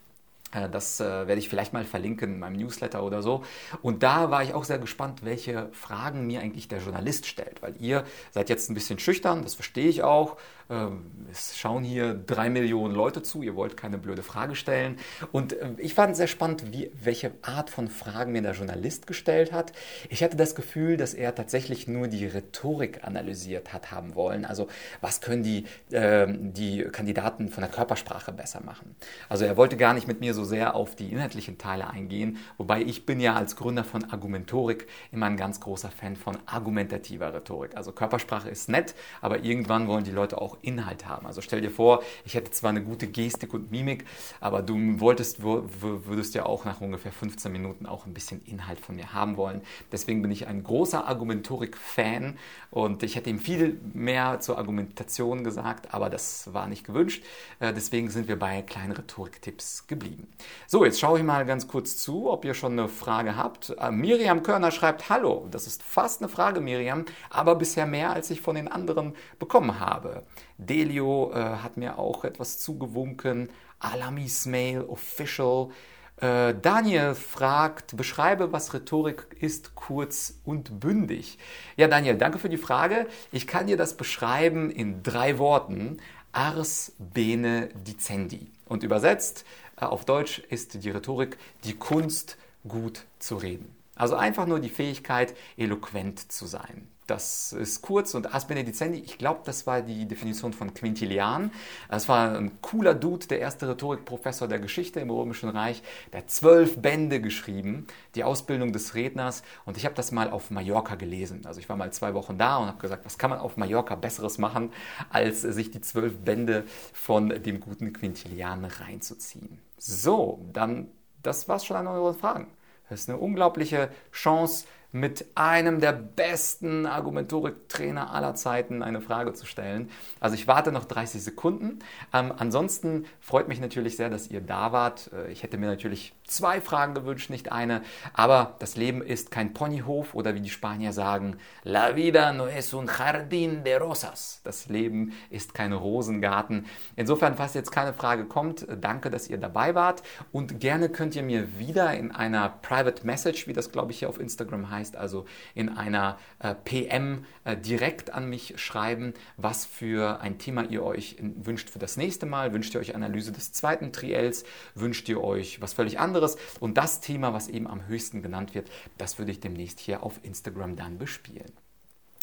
Äh, 0.55 0.69
das 0.69 1.01
äh, 1.01 1.05
werde 1.05 1.37
ich 1.37 1.49
vielleicht 1.49 1.73
mal 1.73 1.85
verlinken 1.85 2.35
in 2.35 2.39
meinem 2.39 2.57
Newsletter 2.57 3.03
oder 3.03 3.23
so. 3.23 3.45
Und 3.83 4.03
da 4.03 4.31
war 4.31 4.43
ich 4.43 4.55
auch 4.55 4.65
sehr 4.65 4.79
gespannt, 4.79 5.25
welche 5.25 5.69
Fragen 5.73 6.27
mir 6.27 6.41
eigentlich 6.41 6.69
der 6.69 6.79
Journalist 6.79 7.27
stellt, 7.27 7.63
weil 7.63 7.75
ihr 7.81 8.05
seid 8.31 8.49
jetzt 8.49 8.71
ein 8.71 8.75
bisschen 8.75 8.99
schüchtern, 8.99 9.43
das 9.43 9.55
verstehe 9.55 9.89
ich 9.89 10.03
auch. 10.03 10.37
Ähm, 10.71 11.27
es 11.31 11.59
schauen 11.59 11.85
hier 11.85 12.15
drei 12.15 12.49
Millionen 12.49 12.95
Leute 12.95 13.23
zu, 13.23 13.43
ihr 13.43 13.55
wollt 13.55 13.77
keine 13.77 13.99
blöde 13.99 14.23
Frage 14.23 14.55
stellen. 14.55 14.99
Und 15.31 15.53
äh, 15.53 15.71
ich 15.79 15.95
fand 15.95 16.17
sehr 16.17 16.27
spannend, 16.27 16.73
wie, 16.73 16.91
welche 16.95 17.33
Art 17.43 17.71
von 17.71 17.89
Fragen 17.89 18.33
mir 18.33 18.43
der 18.43 18.53
Journalist 18.53 19.07
gestellt 19.07 19.53
hat. 19.53 19.73
Ich 20.09 20.23
hatte 20.23 20.37
das 20.37 20.55
Gefühl, 20.55 20.97
dass 20.97 21.13
er 21.13 21.35
tatsächlich 21.35 21.87
nur 21.87 22.09
die 22.09 22.27
Rhetorik 22.27 23.05
analysiert 23.05 23.73
hat 23.73 23.91
haben 23.91 24.15
wollen. 24.15 24.45
Also 24.45 24.69
was 25.01 25.21
können 25.21 25.43
die, 25.43 25.67
äh, 25.91 26.27
die 26.29 26.85
Kandidaten 26.85 27.51
von 27.51 27.63
der 27.63 27.71
Körpersprache 27.71 28.33
besser 28.33 28.63
machen. 28.65 28.97
Also 29.29 29.45
er 29.45 29.57
wollte 29.57 29.77
gar 29.77 29.93
nicht 29.93 30.09
mit 30.09 30.21
mir 30.21 30.33
so 30.33 30.44
sehr 30.45 30.75
auf 30.75 30.95
die 30.97 31.11
inhaltlichen 31.11 31.59
Teile 31.59 31.89
eingehen, 31.89 32.39
wobei 32.59 32.83
ich 32.83 33.07
bin 33.07 33.21
ja 33.21 33.35
als 33.35 33.57
Gründer 33.57 33.85
von 33.85 34.05
Argumentorik 34.05 34.87
immer 35.13 35.27
ein 35.27 35.37
ganz 35.37 35.61
großer 35.61 35.91
Fan 35.91 36.17
von 36.17 36.39
argumentativer 36.47 37.33
Rhetorik. 37.33 37.77
Also 37.77 37.93
Körpersprache 37.93 38.49
ist 38.49 38.69
nett, 38.69 38.95
aber 39.21 39.45
irgendwann 39.45 39.89
wollen 39.89 40.05
die 40.05 40.11
Leute 40.11 40.41
auch 40.41 40.59
Inhalt 40.63 41.07
haben. 41.07 41.27
Also 41.27 41.41
stell 41.41 41.61
dir 41.61 41.71
vor, 41.71 42.03
ich 42.25 42.35
hätte 42.35 42.51
zwar 42.51 42.71
eine 42.71 42.83
gute 42.83 43.07
Gestik 43.07 43.55
und 43.55 43.71
Mimik, 43.71 44.05
aber 44.41 44.63
du 44.63 45.01
wolltest, 45.01 45.43
würdest 45.43 46.35
ja 46.35 46.47
auch 46.47 46.65
nach 46.65 46.81
ungefähr 46.81 47.13
15 47.13 47.51
Minuten 47.51 47.87
auch 47.87 48.07
ein 48.07 48.15
bisschen 48.15 48.43
Inhalt 48.45 48.81
von 48.81 48.97
mir 48.97 49.13
haben 49.13 49.37
wollen. 49.37 49.63
Deswegen 49.93 50.23
bin 50.23 50.31
ich 50.31 50.47
ein 50.47 50.63
großer 50.63 51.07
Argumentorik-Fan 51.07 52.37
und 52.71 53.03
ich 53.03 53.17
hätte 53.17 53.31
ihm 53.31 53.39
viel 53.39 53.81
mehr 53.93 54.41
zur 54.41 54.59
Argumentation 54.59 55.45
gesagt, 55.45 55.95
aber 55.95 56.11
das 56.11 56.53
war 56.53 56.67
nicht 56.67 56.85
gewünscht. 56.85 57.25
Äh, 57.61 57.73
deswegen 57.73 58.11
sind 58.11 58.29
wir 58.29 58.39
bei 58.39 58.63
kleinen 58.63 58.93
Rhetorik-Tipps 58.93 59.87
geblieben. 59.87 60.29
So, 60.67 60.85
jetzt 60.85 61.01
schaue 61.01 61.19
ich 61.19 61.25
mal 61.25 61.45
ganz 61.47 61.69
kurz 61.69 61.99
zu, 61.99 62.31
ob 62.31 62.45
ihr 62.45 62.55
schon 62.55 62.73
eine 62.73 62.89
Frage 62.89 63.37
habt. 63.37 63.75
Äh, 63.79 63.91
Miriam 63.91 64.43
Körner 64.43 64.71
schreibt 64.71 65.09
Hallo. 65.09 65.47
Das 65.51 65.67
ist 65.67 65.83
fast 65.83 66.23
eine 66.23 66.29
Frage, 66.29 66.61
Miriam, 66.61 67.05
aber 67.31 67.55
bisher 67.55 67.87
mehr, 67.87 68.11
als 68.11 68.31
ich 68.31 68.41
von 68.41 68.57
den 68.57 68.69
anderen 68.69 69.15
bekommen 69.39 69.81
habe. 69.81 70.23
Delio 70.59 71.33
äh, 71.33 71.37
hat 71.37 71.77
mir 71.77 71.99
auch 71.99 72.25
etwas 72.25 72.59
zugewunken. 72.59 73.51
Alami 73.79 74.29
Smail 74.29 74.83
Official. 74.83 75.71
Äh, 76.17 76.55
Daniel 76.55 77.15
fragt, 77.15 77.97
beschreibe, 77.97 78.53
was 78.53 78.73
Rhetorik 78.73 79.27
ist, 79.41 79.75
kurz 79.75 80.41
und 80.45 80.79
bündig. 80.79 81.39
Ja, 81.77 81.89
Daniel, 81.89 82.17
danke 82.17 82.39
für 82.39 82.49
die 82.49 82.57
Frage. 82.57 83.07
Ich 83.33 83.47
kann 83.47 83.67
dir 83.67 83.77
das 83.77 83.97
beschreiben 83.97 84.71
in 84.71 85.03
drei 85.03 85.39
Worten. 85.39 85.99
Ars 86.35 86.93
bene 86.99 87.69
dicendi. 87.87 88.51
Und 88.67 88.83
übersetzt 88.83 89.45
äh, 89.77 89.85
auf 89.85 90.05
Deutsch 90.05 90.41
ist 90.51 90.83
die 90.83 90.91
Rhetorik 90.91 91.39
die 91.65 91.75
Kunst, 91.75 92.37
gut 92.67 93.05
zu 93.19 93.37
reden. 93.37 93.75
Also 93.95 94.17
einfach 94.17 94.47
nur 94.47 94.59
die 94.59 94.71
Fähigkeit, 94.71 95.37
eloquent 95.57 96.33
zu 96.33 96.47
sein. 96.47 96.89
Das 97.07 97.53
ist 97.53 97.83
kurz 97.83 98.15
und 98.15 98.35
As 98.35 98.47
Benedicendi, 98.47 98.99
ich 98.99 99.19
glaube, 99.19 99.41
das 99.45 99.67
war 99.67 99.83
die 99.83 100.07
Definition 100.07 100.55
von 100.55 100.73
Quintilian. 100.73 101.51
Das 101.91 102.09
war 102.09 102.35
ein 102.35 102.63
cooler 102.63 102.95
Dude, 102.95 103.27
der 103.27 103.41
erste 103.41 103.69
Rhetorikprofessor 103.69 104.49
der 104.49 104.59
Geschichte 104.59 105.01
im 105.01 105.11
Römischen 105.11 105.51
Reich. 105.51 105.83
Der 106.13 106.21
hat 106.21 106.31
zwölf 106.31 106.81
Bände 106.81 107.21
geschrieben, 107.21 107.87
die 108.15 108.25
Ausbildung 108.25 108.73
des 108.73 108.95
Redners. 108.95 109.43
Und 109.67 109.77
ich 109.77 109.85
habe 109.85 109.95
das 109.95 110.13
mal 110.13 110.31
auf 110.31 110.51
Mallorca 110.51 110.95
gelesen. 110.95 111.43
Also 111.45 111.61
ich 111.61 111.69
war 111.69 111.77
mal 111.77 111.93
zwei 111.93 112.15
Wochen 112.15 112.39
da 112.39 112.57
und 112.57 112.69
habe 112.69 112.79
gesagt, 112.79 113.05
was 113.05 113.19
kann 113.19 113.29
man 113.29 113.39
auf 113.39 113.59
Mallorca 113.59 113.97
Besseres 113.97 114.39
machen, 114.39 114.73
als 115.11 115.43
sich 115.43 115.71
die 115.71 115.83
zwölf 115.83 116.17
Bände 116.19 116.65
von 116.95 117.29
dem 117.29 117.61
guten 117.61 117.93
Quintilian 117.93 118.65
reinzuziehen. 118.65 119.59
So, 119.77 120.43
dann, 120.55 120.89
das 121.23 121.49
war's 121.49 121.67
schon 121.67 121.77
an 121.77 121.87
euren 121.87 122.15
Fragen. 122.15 122.47
Das 122.89 123.01
ist 123.01 123.09
eine 123.11 123.19
unglaubliche 123.19 123.91
Chance, 124.13 124.67
mit 124.95 125.27
einem 125.35 125.81
der 125.81 125.93
besten 125.93 126.87
Argumentorik-Trainer 126.87 128.13
aller 128.15 128.37
Zeiten 128.37 128.81
eine 128.81 129.01
Frage 129.01 129.33
zu 129.33 129.45
stellen. 129.45 129.91
Also 130.21 130.37
ich 130.37 130.47
warte 130.47 130.71
noch 130.71 130.85
30 130.85 131.21
Sekunden. 131.21 131.81
Ähm, 132.13 132.33
ansonsten 132.37 133.07
freut 133.19 133.49
mich 133.49 133.61
natürlich 133.61 133.97
sehr, 133.97 134.09
dass 134.09 134.29
ihr 134.29 134.41
da 134.41 134.71
wart. 134.71 135.11
Äh, 135.13 135.33
ich 135.33 135.43
hätte 135.43 135.59
mir 135.59 135.67
natürlich 135.67 136.15
zwei 136.25 136.61
Fragen 136.61 136.95
gewünscht, 136.95 137.29
nicht 137.29 137.51
eine. 137.51 137.83
Aber 138.13 138.55
das 138.61 138.77
Leben 138.77 139.03
ist 139.03 139.33
kein 139.33 139.53
Ponyhof 139.53 140.15
oder 140.15 140.37
wie 140.37 140.41
die 140.41 140.49
Spanier 140.49 140.93
sagen, 140.93 141.39
La 141.65 141.97
vida 141.97 142.33
no 142.33 142.47
es 142.47 142.73
un 142.73 142.87
jardín 142.87 143.65
de 143.65 143.77
rosas. 143.79 144.43
Das 144.45 144.69
Leben 144.69 145.13
ist 145.29 145.55
kein 145.55 145.73
Rosengarten. 145.73 146.67
Insofern, 146.95 147.35
falls 147.35 147.55
jetzt 147.55 147.73
keine 147.73 147.95
Frage 147.95 148.27
kommt, 148.27 148.69
äh, 148.69 148.77
danke, 148.79 149.11
dass 149.11 149.29
ihr 149.29 149.39
dabei 149.39 149.75
wart. 149.75 150.05
Und 150.31 150.61
gerne 150.61 150.89
könnt 150.89 151.17
ihr 151.17 151.25
mir 151.25 151.59
wieder 151.59 151.95
in 151.95 152.13
einer 152.13 152.49
Private 152.49 153.05
Message, 153.05 153.49
wie 153.49 153.53
das 153.53 153.73
glaube 153.73 153.91
ich 153.91 153.99
hier 153.99 154.09
auf 154.09 154.21
Instagram 154.21 154.71
heißt, 154.71 154.84
heißt 154.85 154.97
also 154.97 155.25
in 155.55 155.71
einer 155.71 156.19
äh, 156.41 156.55
PM 156.55 157.25
äh, 157.45 157.57
direkt 157.57 158.13
an 158.13 158.29
mich 158.29 158.55
schreiben, 158.61 159.15
was 159.39 159.65
für 159.65 160.21
ein 160.21 160.39
Thema 160.39 160.65
ihr 160.65 160.83
euch 160.83 161.17
wünscht 161.21 161.71
für 161.71 161.79
das 161.79 161.97
nächste 161.97 162.27
Mal. 162.27 162.53
Wünscht 162.53 162.75
ihr 162.75 162.81
euch 162.81 162.95
Analyse 162.95 163.33
des 163.33 163.53
zweiten 163.53 163.93
Triels? 163.93 164.45
Wünscht 164.75 165.09
ihr 165.09 165.23
euch 165.23 165.63
was 165.63 165.73
völlig 165.73 165.99
anderes? 165.99 166.37
Und 166.61 166.77
das 166.77 167.01
Thema, 167.01 167.33
was 167.33 167.49
eben 167.49 167.67
am 167.67 167.87
höchsten 167.87 168.23
genannt 168.23 168.55
wird, 168.55 168.71
das 168.99 169.19
würde 169.19 169.33
ich 169.33 169.41
demnächst 169.41 169.81
hier 169.81 170.03
auf 170.03 170.21
Instagram 170.23 170.77
dann 170.77 170.99
bespielen. 170.99 171.53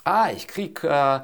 Ah, 0.03 0.31
ich 0.31 0.47
kriege 0.47 0.87
äh, 0.87 1.21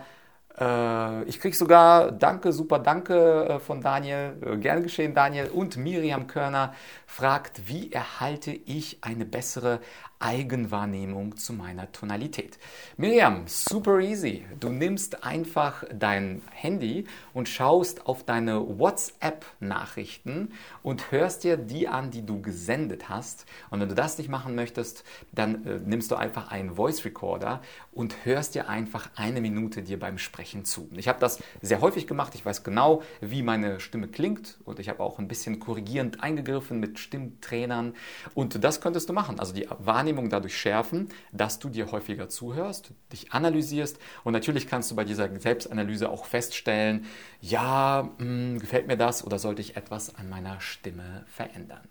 äh, 0.60 1.24
ich 1.24 1.40
kriege 1.40 1.56
sogar 1.56 2.12
Danke, 2.12 2.52
super 2.52 2.80
Danke 2.80 3.60
von 3.66 3.82
Daniel, 3.82 4.58
gern 4.60 4.84
geschehen 4.84 5.14
Daniel 5.14 5.50
und 5.50 5.78
Miriam 5.78 6.28
Körner 6.28 6.74
fragt, 7.06 7.68
wie 7.68 7.92
erhalte 7.92 8.52
ich 8.52 8.98
eine 9.02 9.26
bessere 9.26 9.80
Eigenwahrnehmung 10.20 11.38
zu 11.38 11.54
meiner 11.54 11.92
Tonalität. 11.92 12.58
Miriam, 12.98 13.44
super 13.46 14.00
easy. 14.00 14.46
Du 14.60 14.70
nimmst 14.70 15.24
einfach 15.24 15.84
dein 15.94 16.42
Handy 16.52 17.06
und 17.34 17.48
schaust 17.48 18.08
auf 18.08 18.24
deine 18.24 18.80
WhatsApp-Nachrichten 18.80 20.54
und 20.82 21.12
hörst 21.12 21.44
dir 21.44 21.56
die 21.56 21.88
an, 21.88 22.10
die 22.10 22.26
du 22.26 22.42
gesendet 22.42 23.10
hast. 23.10 23.46
Und 23.70 23.80
wenn 23.80 23.90
du 23.90 23.96
das 23.96 24.18
nicht 24.18 24.30
machen 24.30 24.56
möchtest, 24.56 25.04
dann 25.32 25.66
äh, 25.66 25.80
nimmst 25.86 26.10
du 26.10 26.16
einfach 26.16 26.50
einen 26.50 26.76
Voice 26.76 27.06
Recorder 27.06 27.62
und 27.92 28.26
hörst 28.26 28.56
dir 28.56 28.70
einfach 28.70 29.10
eine 29.16 29.40
Minute 29.40 29.84
dir 29.84 30.00
beim 30.00 30.18
Sprechen 30.18 30.66
zu. 30.66 30.90
Ich 30.96 31.08
habe 31.08 31.20
das 31.20 31.40
sehr 31.62 31.82
häufig 31.82 32.08
gemacht. 32.08 32.34
Ich 32.34 32.46
weiß 32.46 32.64
genau, 32.64 33.04
wie 33.22 33.44
meine 33.44 33.80
Stimme 33.80 34.08
klingt 34.08 34.58
und 34.66 34.80
ich 34.80 34.90
habe 34.90 35.04
auch 35.04 35.20
ein 35.20 35.28
bisschen 35.28 35.60
korrigierend 35.60 36.24
eingegriffen 36.24 36.80
mit 36.80 36.98
Stimmtrainern. 36.98 37.94
Und 38.34 38.64
das 38.64 38.82
könntest 38.82 39.10
du 39.10 39.14
machen. 39.14 39.40
Also 39.40 39.54
die 39.54 39.68
Wahrnehmung 39.80 40.07
Wahrnehmung 40.08 40.30
dadurch 40.30 40.58
schärfen, 40.58 41.10
dass 41.34 41.60
du 41.60 41.68
dir 41.68 41.92
häufiger 41.92 42.30
zuhörst, 42.30 42.92
dich 43.12 43.34
analysierst 43.34 44.00
und 44.24 44.32
natürlich 44.32 44.70
kannst 44.70 44.90
du 44.90 44.96
bei 44.96 45.04
dieser 45.04 45.28
Selbstanalyse 45.38 46.10
auch 46.10 46.24
feststellen, 46.26 47.06
ja, 47.42 48.10
mh, 48.18 48.26
hm, 48.26 48.60
gefällt 48.60 48.88
mir 48.88 48.96
das 48.96 49.26
oder 49.26 49.38
sollte 49.38 49.62
ich 49.62 49.76
etwas 49.76 50.16
an 50.16 50.30
meiner 50.30 50.62
Stimme 50.62 51.26
verändern. 51.28 51.90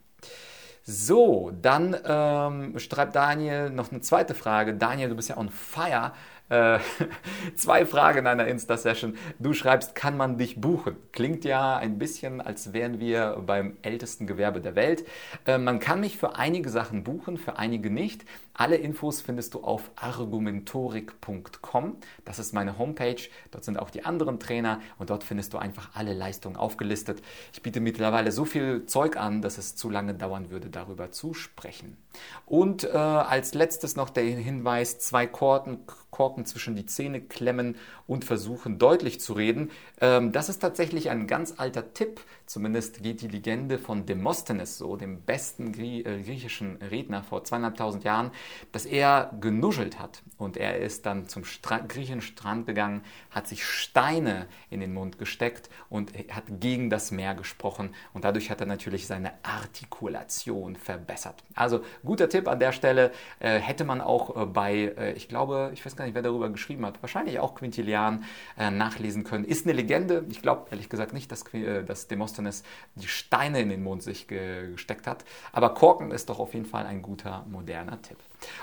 So, 0.82 1.52
dann 1.60 1.96
ähm, 2.06 2.78
schreibt 2.78 3.16
Daniel 3.16 3.68
noch 3.70 3.90
eine 3.90 4.00
zweite 4.00 4.34
Frage. 4.34 4.72
Daniel, 4.72 5.10
du 5.10 5.16
bist 5.16 5.28
ja 5.28 5.36
on 5.36 5.50
fire. 5.50 6.12
Äh, 6.48 6.78
zwei 7.56 7.86
Fragen 7.86 8.20
in 8.20 8.26
einer 8.26 8.46
Insta-Session. 8.46 9.16
Du 9.38 9.52
schreibst, 9.52 9.94
kann 9.94 10.16
man 10.16 10.38
dich 10.38 10.60
buchen? 10.60 10.96
Klingt 11.12 11.44
ja 11.44 11.76
ein 11.76 11.98
bisschen, 11.98 12.40
als 12.40 12.72
wären 12.72 13.00
wir 13.00 13.42
beim 13.44 13.76
ältesten 13.82 14.26
Gewerbe 14.26 14.60
der 14.60 14.76
Welt. 14.76 15.04
Äh, 15.44 15.58
man 15.58 15.80
kann 15.80 16.00
mich 16.00 16.18
für 16.18 16.36
einige 16.36 16.70
Sachen 16.70 17.04
buchen, 17.04 17.36
für 17.36 17.58
einige 17.58 17.90
nicht. 17.90 18.24
Alle 18.54 18.76
Infos 18.76 19.20
findest 19.20 19.54
du 19.54 19.62
auf 19.62 19.90
argumentorik.com. 19.96 21.96
Das 22.24 22.38
ist 22.38 22.54
meine 22.54 22.78
Homepage. 22.78 23.20
Dort 23.50 23.64
sind 23.64 23.78
auch 23.78 23.90
die 23.90 24.04
anderen 24.04 24.40
Trainer 24.40 24.80
und 24.98 25.10
dort 25.10 25.24
findest 25.24 25.52
du 25.52 25.58
einfach 25.58 25.90
alle 25.94 26.14
Leistungen 26.14 26.56
aufgelistet. 26.56 27.22
Ich 27.52 27.62
biete 27.62 27.80
mittlerweile 27.80 28.32
so 28.32 28.46
viel 28.46 28.86
Zeug 28.86 29.18
an, 29.18 29.42
dass 29.42 29.58
es 29.58 29.76
zu 29.76 29.90
lange 29.90 30.14
dauern 30.14 30.50
würde, 30.50 30.70
darüber 30.70 31.10
zu 31.10 31.34
sprechen. 31.34 31.98
Und 32.46 32.84
äh, 32.84 32.96
als 32.96 33.52
letztes 33.52 33.96
noch 33.96 34.08
der 34.08 34.24
Hinweis, 34.24 34.98
zwei 35.00 35.26
Korken, 35.26 35.80
Korken 36.10 36.35
zwischen 36.44 36.76
die 36.76 36.86
Zähne 36.86 37.20
klemmen 37.20 37.76
und 38.06 38.24
versuchen 38.24 38.78
deutlich 38.78 39.20
zu 39.20 39.32
reden. 39.32 39.70
Ähm, 40.00 40.32
das 40.32 40.48
ist 40.48 40.58
tatsächlich 40.58 41.10
ein 41.10 41.26
ganz 41.26 41.54
alter 41.56 41.94
Tipp. 41.94 42.20
Zumindest 42.46 43.02
geht 43.02 43.22
die 43.22 43.28
Legende 43.28 43.78
von 43.78 44.06
Demosthenes 44.06 44.78
so, 44.78 44.96
dem 44.96 45.22
besten 45.22 45.72
äh, 45.80 46.22
griechischen 46.22 46.76
Redner 46.76 47.22
vor 47.22 47.42
zweieinhalbtausend 47.44 48.04
Jahren 48.04 48.30
dass 48.72 48.86
er 48.86 49.30
genuschelt 49.40 49.98
hat 49.98 50.22
und 50.38 50.56
er 50.56 50.78
ist 50.78 51.06
dann 51.06 51.28
zum 51.28 51.42
griechischen 51.88 52.20
Strand 52.20 52.66
gegangen, 52.66 53.02
hat 53.30 53.48
sich 53.48 53.64
Steine 53.64 54.46
in 54.70 54.80
den 54.80 54.92
Mund 54.92 55.18
gesteckt 55.18 55.70
und 55.88 56.12
hat 56.30 56.44
gegen 56.60 56.90
das 56.90 57.10
Meer 57.10 57.34
gesprochen 57.34 57.94
und 58.12 58.24
dadurch 58.24 58.50
hat 58.50 58.60
er 58.60 58.66
natürlich 58.66 59.06
seine 59.06 59.32
Artikulation 59.42 60.76
verbessert. 60.76 61.42
Also 61.54 61.80
guter 62.04 62.28
Tipp 62.28 62.48
an 62.48 62.60
der 62.60 62.72
Stelle 62.72 63.12
äh, 63.40 63.58
hätte 63.58 63.84
man 63.84 64.00
auch 64.00 64.36
äh, 64.36 64.46
bei, 64.46 65.14
ich 65.16 65.28
glaube, 65.28 65.70
ich 65.72 65.84
weiß 65.84 65.96
gar 65.96 66.04
nicht, 66.04 66.14
wer 66.14 66.22
darüber 66.26 66.50
geschrieben 66.50 66.84
hat, 66.86 67.02
wahrscheinlich 67.02 67.38
auch 67.38 67.54
Quintilian 67.54 68.24
äh, 68.58 68.70
nachlesen 68.70 69.24
können. 69.24 69.44
Ist 69.44 69.66
eine 69.66 69.74
Legende. 69.74 70.24
Ich 70.30 70.42
glaube 70.42 70.66
ehrlich 70.70 70.88
gesagt 70.88 71.12
nicht, 71.12 71.30
dass, 71.32 71.42
äh, 71.54 71.84
dass 71.84 72.08
Demosthenes 72.08 72.62
die 72.94 73.08
Steine 73.08 73.60
in 73.60 73.68
den 73.68 73.82
Mund 73.82 74.02
sich 74.02 74.26
gesteckt 74.28 75.06
hat, 75.06 75.24
aber 75.52 75.74
Korken 75.74 76.10
ist 76.10 76.28
doch 76.28 76.38
auf 76.38 76.54
jeden 76.54 76.66
Fall 76.66 76.86
ein 76.86 77.02
guter 77.02 77.44
moderner 77.48 78.00
Tipp. 78.02 78.18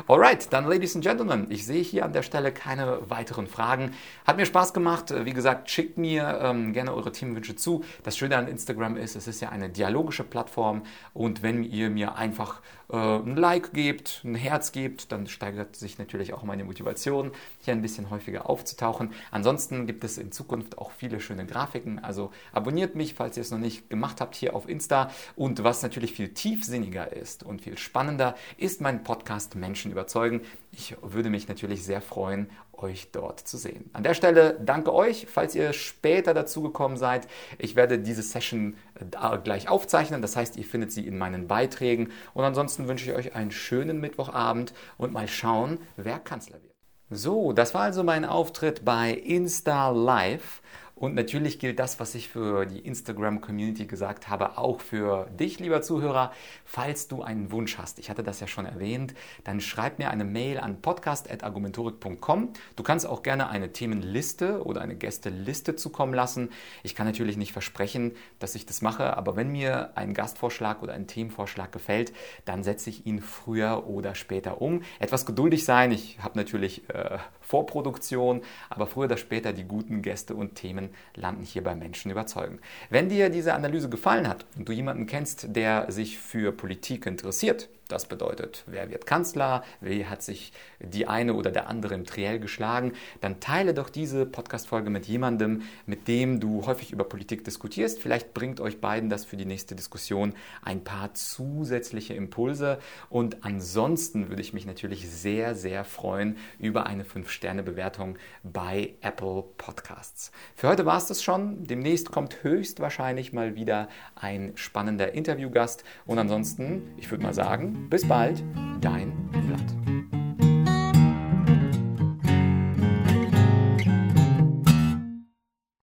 Alright, 0.08 0.52
dann 0.52 0.66
Ladies 0.66 0.96
and 0.96 1.04
Gentlemen, 1.04 1.48
ich 1.50 1.66
sehe 1.66 1.82
hier 1.82 2.06
an 2.06 2.14
der 2.14 2.24
Stelle 2.24 2.52
keine 2.52 3.10
weiteren 3.10 3.48
Fragen. 3.48 3.92
Hat 4.26 4.38
mir 4.38 4.46
Spaß 4.46 4.74
gemacht. 4.74 5.14
Wie 5.26 5.34
gesagt, 5.34 5.70
schickt 5.70 5.98
mir 5.98 6.40
ähm, 6.42 6.74
gerne 6.74 6.94
eure 6.94 7.12
Themenwünsche 7.12 7.56
zu. 7.56 7.84
Das 8.04 8.18
Schöne 8.18 8.38
an 8.38 8.48
Instagram 8.48 8.98
ist, 8.98 9.16
es 9.16 9.28
ist 9.28 9.42
ja 9.42 9.50
eine 9.50 9.70
dialogische 9.70 10.24
Plattform 10.24 10.84
und 11.14 11.44
wenn 11.44 11.64
ihr 11.64 11.90
mir 11.90 12.16
einfach 12.16 12.62
äh, 12.90 12.98
ein 12.98 13.36
Like 13.36 13.74
gebt, 13.74 14.22
ein 14.24 14.36
Herz 14.36 14.72
gebt, 14.72 15.12
dann 15.12 15.28
steigert 15.28 15.76
sich 15.76 15.98
natürlich 15.98 16.34
auch 16.34 16.44
meine 16.44 16.64
Motivation, 16.64 17.32
hier 17.60 17.74
ein 17.74 17.82
bisschen 17.82 18.10
häufiger 18.10 18.50
aufzutauchen. 18.50 19.12
Ansonsten 19.32 19.88
gibt 19.88 20.04
es 20.04 20.18
in 20.18 20.32
Zukunft 20.32 20.78
auch 20.78 20.92
viele 20.92 21.20
schöne 21.20 21.46
Grafiken. 21.46 22.00
Also 22.00 22.32
abonniert 22.52 22.96
mich, 22.96 23.16
falls 23.16 23.38
ihr 23.38 23.42
es 23.42 23.52
noch 23.52 23.58
nicht 23.58 23.90
gemacht 23.90 24.22
habt, 24.22 24.36
hier 24.36 24.56
auf 24.56 24.70
Insta. 24.70 25.10
Und 25.36 25.64
was 25.64 25.82
natürlich 25.82 26.14
viel 26.14 26.34
tiefsinniger 26.34 27.12
ist 27.12 27.44
und 27.44 27.62
viel 27.62 27.78
spannender, 27.78 28.36
ist 28.58 28.82
mein 28.82 29.04
Podcast 29.04 29.56
Menschen 29.64 29.92
überzeugen. 29.92 30.42
Ich 30.72 30.96
würde 31.02 31.30
mich 31.30 31.48
natürlich 31.48 31.86
sehr 31.86 32.02
freuen, 32.02 32.50
euch 32.74 33.12
dort 33.12 33.40
zu 33.40 33.56
sehen. 33.56 33.90
An 33.94 34.04
der 34.04 34.14
Stelle 34.14 34.60
danke 34.60 34.94
euch, 34.94 35.28
falls 35.32 35.56
ihr 35.56 35.72
später 35.72 36.34
dazugekommen 36.34 36.98
seid. 36.98 37.30
Ich 37.58 37.78
werde 37.78 37.98
diese 37.98 38.22
Session 38.22 38.76
äh, 38.96 39.38
gleich 39.38 39.70
aufzeichnen, 39.70 40.22
das 40.22 40.36
heißt, 40.36 40.58
ihr 40.58 40.66
findet 40.66 40.92
sie 40.92 41.08
in 41.08 41.18
meinen 41.18 41.48
Beiträgen. 41.48 42.12
Und 42.34 42.44
ansonsten 42.44 42.90
wünsche 42.90 43.10
ich 43.10 43.18
euch 43.18 43.36
einen 43.36 43.52
schönen 43.52 44.02
Mittwochabend 44.02 44.74
und 44.98 45.14
mal 45.14 45.30
schauen, 45.30 45.80
wer 45.96 46.20
Kanzler 46.20 46.62
wird. 46.62 46.74
So, 47.10 47.54
das 47.54 47.74
war 47.74 47.84
also 47.84 48.04
mein 48.04 48.26
Auftritt 48.26 48.84
bei 48.84 49.14
Insta 49.14 49.90
Live. 49.92 50.62
Und 50.96 51.16
natürlich 51.16 51.60
gilt 51.60 51.80
das, 51.80 52.00
was 52.00 52.14
ich 52.14 52.30
für 52.30 52.66
die 52.66 52.80
Instagram-Community 52.80 53.88
gesagt 53.88 54.30
habe, 54.30 54.58
auch 54.58 54.80
für 54.80 55.28
dich, 55.32 55.60
lieber 55.60 55.82
Zuhörer. 55.82 56.32
Falls 56.66 57.08
du 57.08 57.24
einen 57.24 57.52
Wunsch 57.52 57.78
hast, 57.78 57.98
ich 58.00 58.10
hatte 58.10 58.24
das 58.24 58.40
ja 58.40 58.48
schon 58.48 58.66
erwähnt, 58.66 59.16
dann 59.44 59.60
schreib 59.60 59.98
mir 59.98 60.12
eine 60.12 60.24
Mail 60.24 60.60
an 60.60 60.82
podcast.argumentorik.com. 60.82 62.54
Du 62.76 62.84
kannst 62.84 63.08
auch 63.08 63.24
gerne 63.24 63.50
eine 63.50 63.74
Themenliste 63.74 64.64
oder 64.64 64.82
eine 64.82 64.96
Gästeliste 64.96 65.76
zukommen 65.76 66.14
lassen. 66.14 66.50
Ich 66.84 66.94
kann 66.96 67.08
natürlich 67.08 67.38
nicht 67.38 67.54
versprechen, 67.54 68.14
dass 68.40 68.54
ich 68.54 68.66
das 68.66 68.82
mache, 68.82 69.18
aber 69.18 69.36
wenn 69.36 69.52
mir 69.52 69.98
ein 69.98 70.14
Gastvorschlag 70.14 70.84
oder 70.84 70.94
ein 70.94 71.08
Themenvorschlag 71.08 71.72
gefällt, 71.72 72.14
dann 72.46 72.64
setze 72.64 72.92
ich 72.92 73.06
ihn 73.08 73.20
früher 73.20 73.88
oder 73.88 74.14
später 74.14 74.62
um. 74.62 74.84
Etwas 75.00 75.26
geduldig 75.26 75.66
sein. 75.66 75.92
Ich 75.92 76.20
habe 76.20 76.38
natürlich 76.38 76.88
äh, 76.90 77.18
Vorproduktion, 77.44 78.42
aber 78.70 78.88
früher 78.88 79.06
oder 79.06 79.18
später 79.18 79.54
die 79.54 79.66
guten 79.66 80.02
Gäste 80.02 80.36
und 80.36 80.56
Themen 80.56 80.90
landen 81.16 81.44
hier 81.44 81.64
bei 81.64 81.76
Menschen 81.76 82.12
überzeugen. 82.12 82.60
Wenn 82.90 83.10
dir 83.10 83.30
diese 83.30 83.54
Analyse 83.54 83.90
gefallen 83.90 84.28
hat 84.28 84.46
und 84.58 84.68
du 84.68 84.74
jemanden 84.74 85.06
kennst, 85.06 85.56
der 85.56 85.92
sich 85.92 86.18
für 86.18 86.52
Politik 86.52 87.06
interessiert, 87.06 87.70
das 87.88 88.06
bedeutet, 88.06 88.64
wer 88.68 88.90
wird 88.90 89.06
Kanzler, 89.06 89.64
wie 89.82 90.06
hat 90.06 90.24
sich 90.24 90.54
die 90.80 91.08
eine 91.08 91.34
oder 91.34 91.52
der 91.52 91.70
andere 91.70 91.94
im 91.94 92.06
Triell 92.06 92.40
geschlagen, 92.40 92.94
dann 93.22 93.40
teile 93.40 93.74
doch 93.74 93.90
diese 93.90 94.26
Podcast-Folge 94.26 94.90
mit 94.90 95.06
jemandem, 95.06 95.64
mit 95.86 96.08
dem 96.08 96.40
du 96.40 96.66
häufig 96.66 96.92
über 96.92 97.04
Politik 97.04 97.44
diskutierst. 97.44 98.00
Vielleicht 98.00 98.34
bringt 98.34 98.60
euch 98.60 98.80
beiden 98.80 99.10
das 99.10 99.26
für 99.26 99.38
die 99.38 99.46
nächste 99.46 99.76
Diskussion 99.76 100.34
ein 100.64 100.84
paar 100.84 101.14
zusätzliche 101.14 102.14
Impulse. 102.14 102.80
Und 103.10 103.44
ansonsten 103.44 104.30
würde 104.30 104.42
ich 104.42 104.54
mich 104.54 104.66
natürlich 104.66 105.10
sehr, 105.10 105.56
sehr 105.56 105.84
freuen 105.84 106.38
über 106.60 106.86
eine 106.86 107.04
5-Sterne-Bewertung 107.04 108.18
bei 108.44 108.94
Apple 109.02 109.44
Podcasts. 109.58 110.32
Für 110.56 110.70
heute 110.70 110.86
war 110.86 110.98
es 110.98 111.08
das 111.08 111.24
schon. 111.24 111.64
Demnächst 111.66 112.12
kommt 112.12 112.44
höchstwahrscheinlich 112.44 113.34
mal 113.34 113.56
wieder 113.56 113.90
ein 114.16 114.54
spannender 114.56 115.14
Interviewgast. 115.14 115.84
Und 116.06 116.20
ansonsten, 116.20 116.94
ich 116.98 117.10
würde 117.12 117.24
mal 117.24 117.34
sagen, 117.34 117.73
bis 117.90 118.08
bald, 118.08 118.44
dein 118.82 119.12
Vlad. 119.48 119.83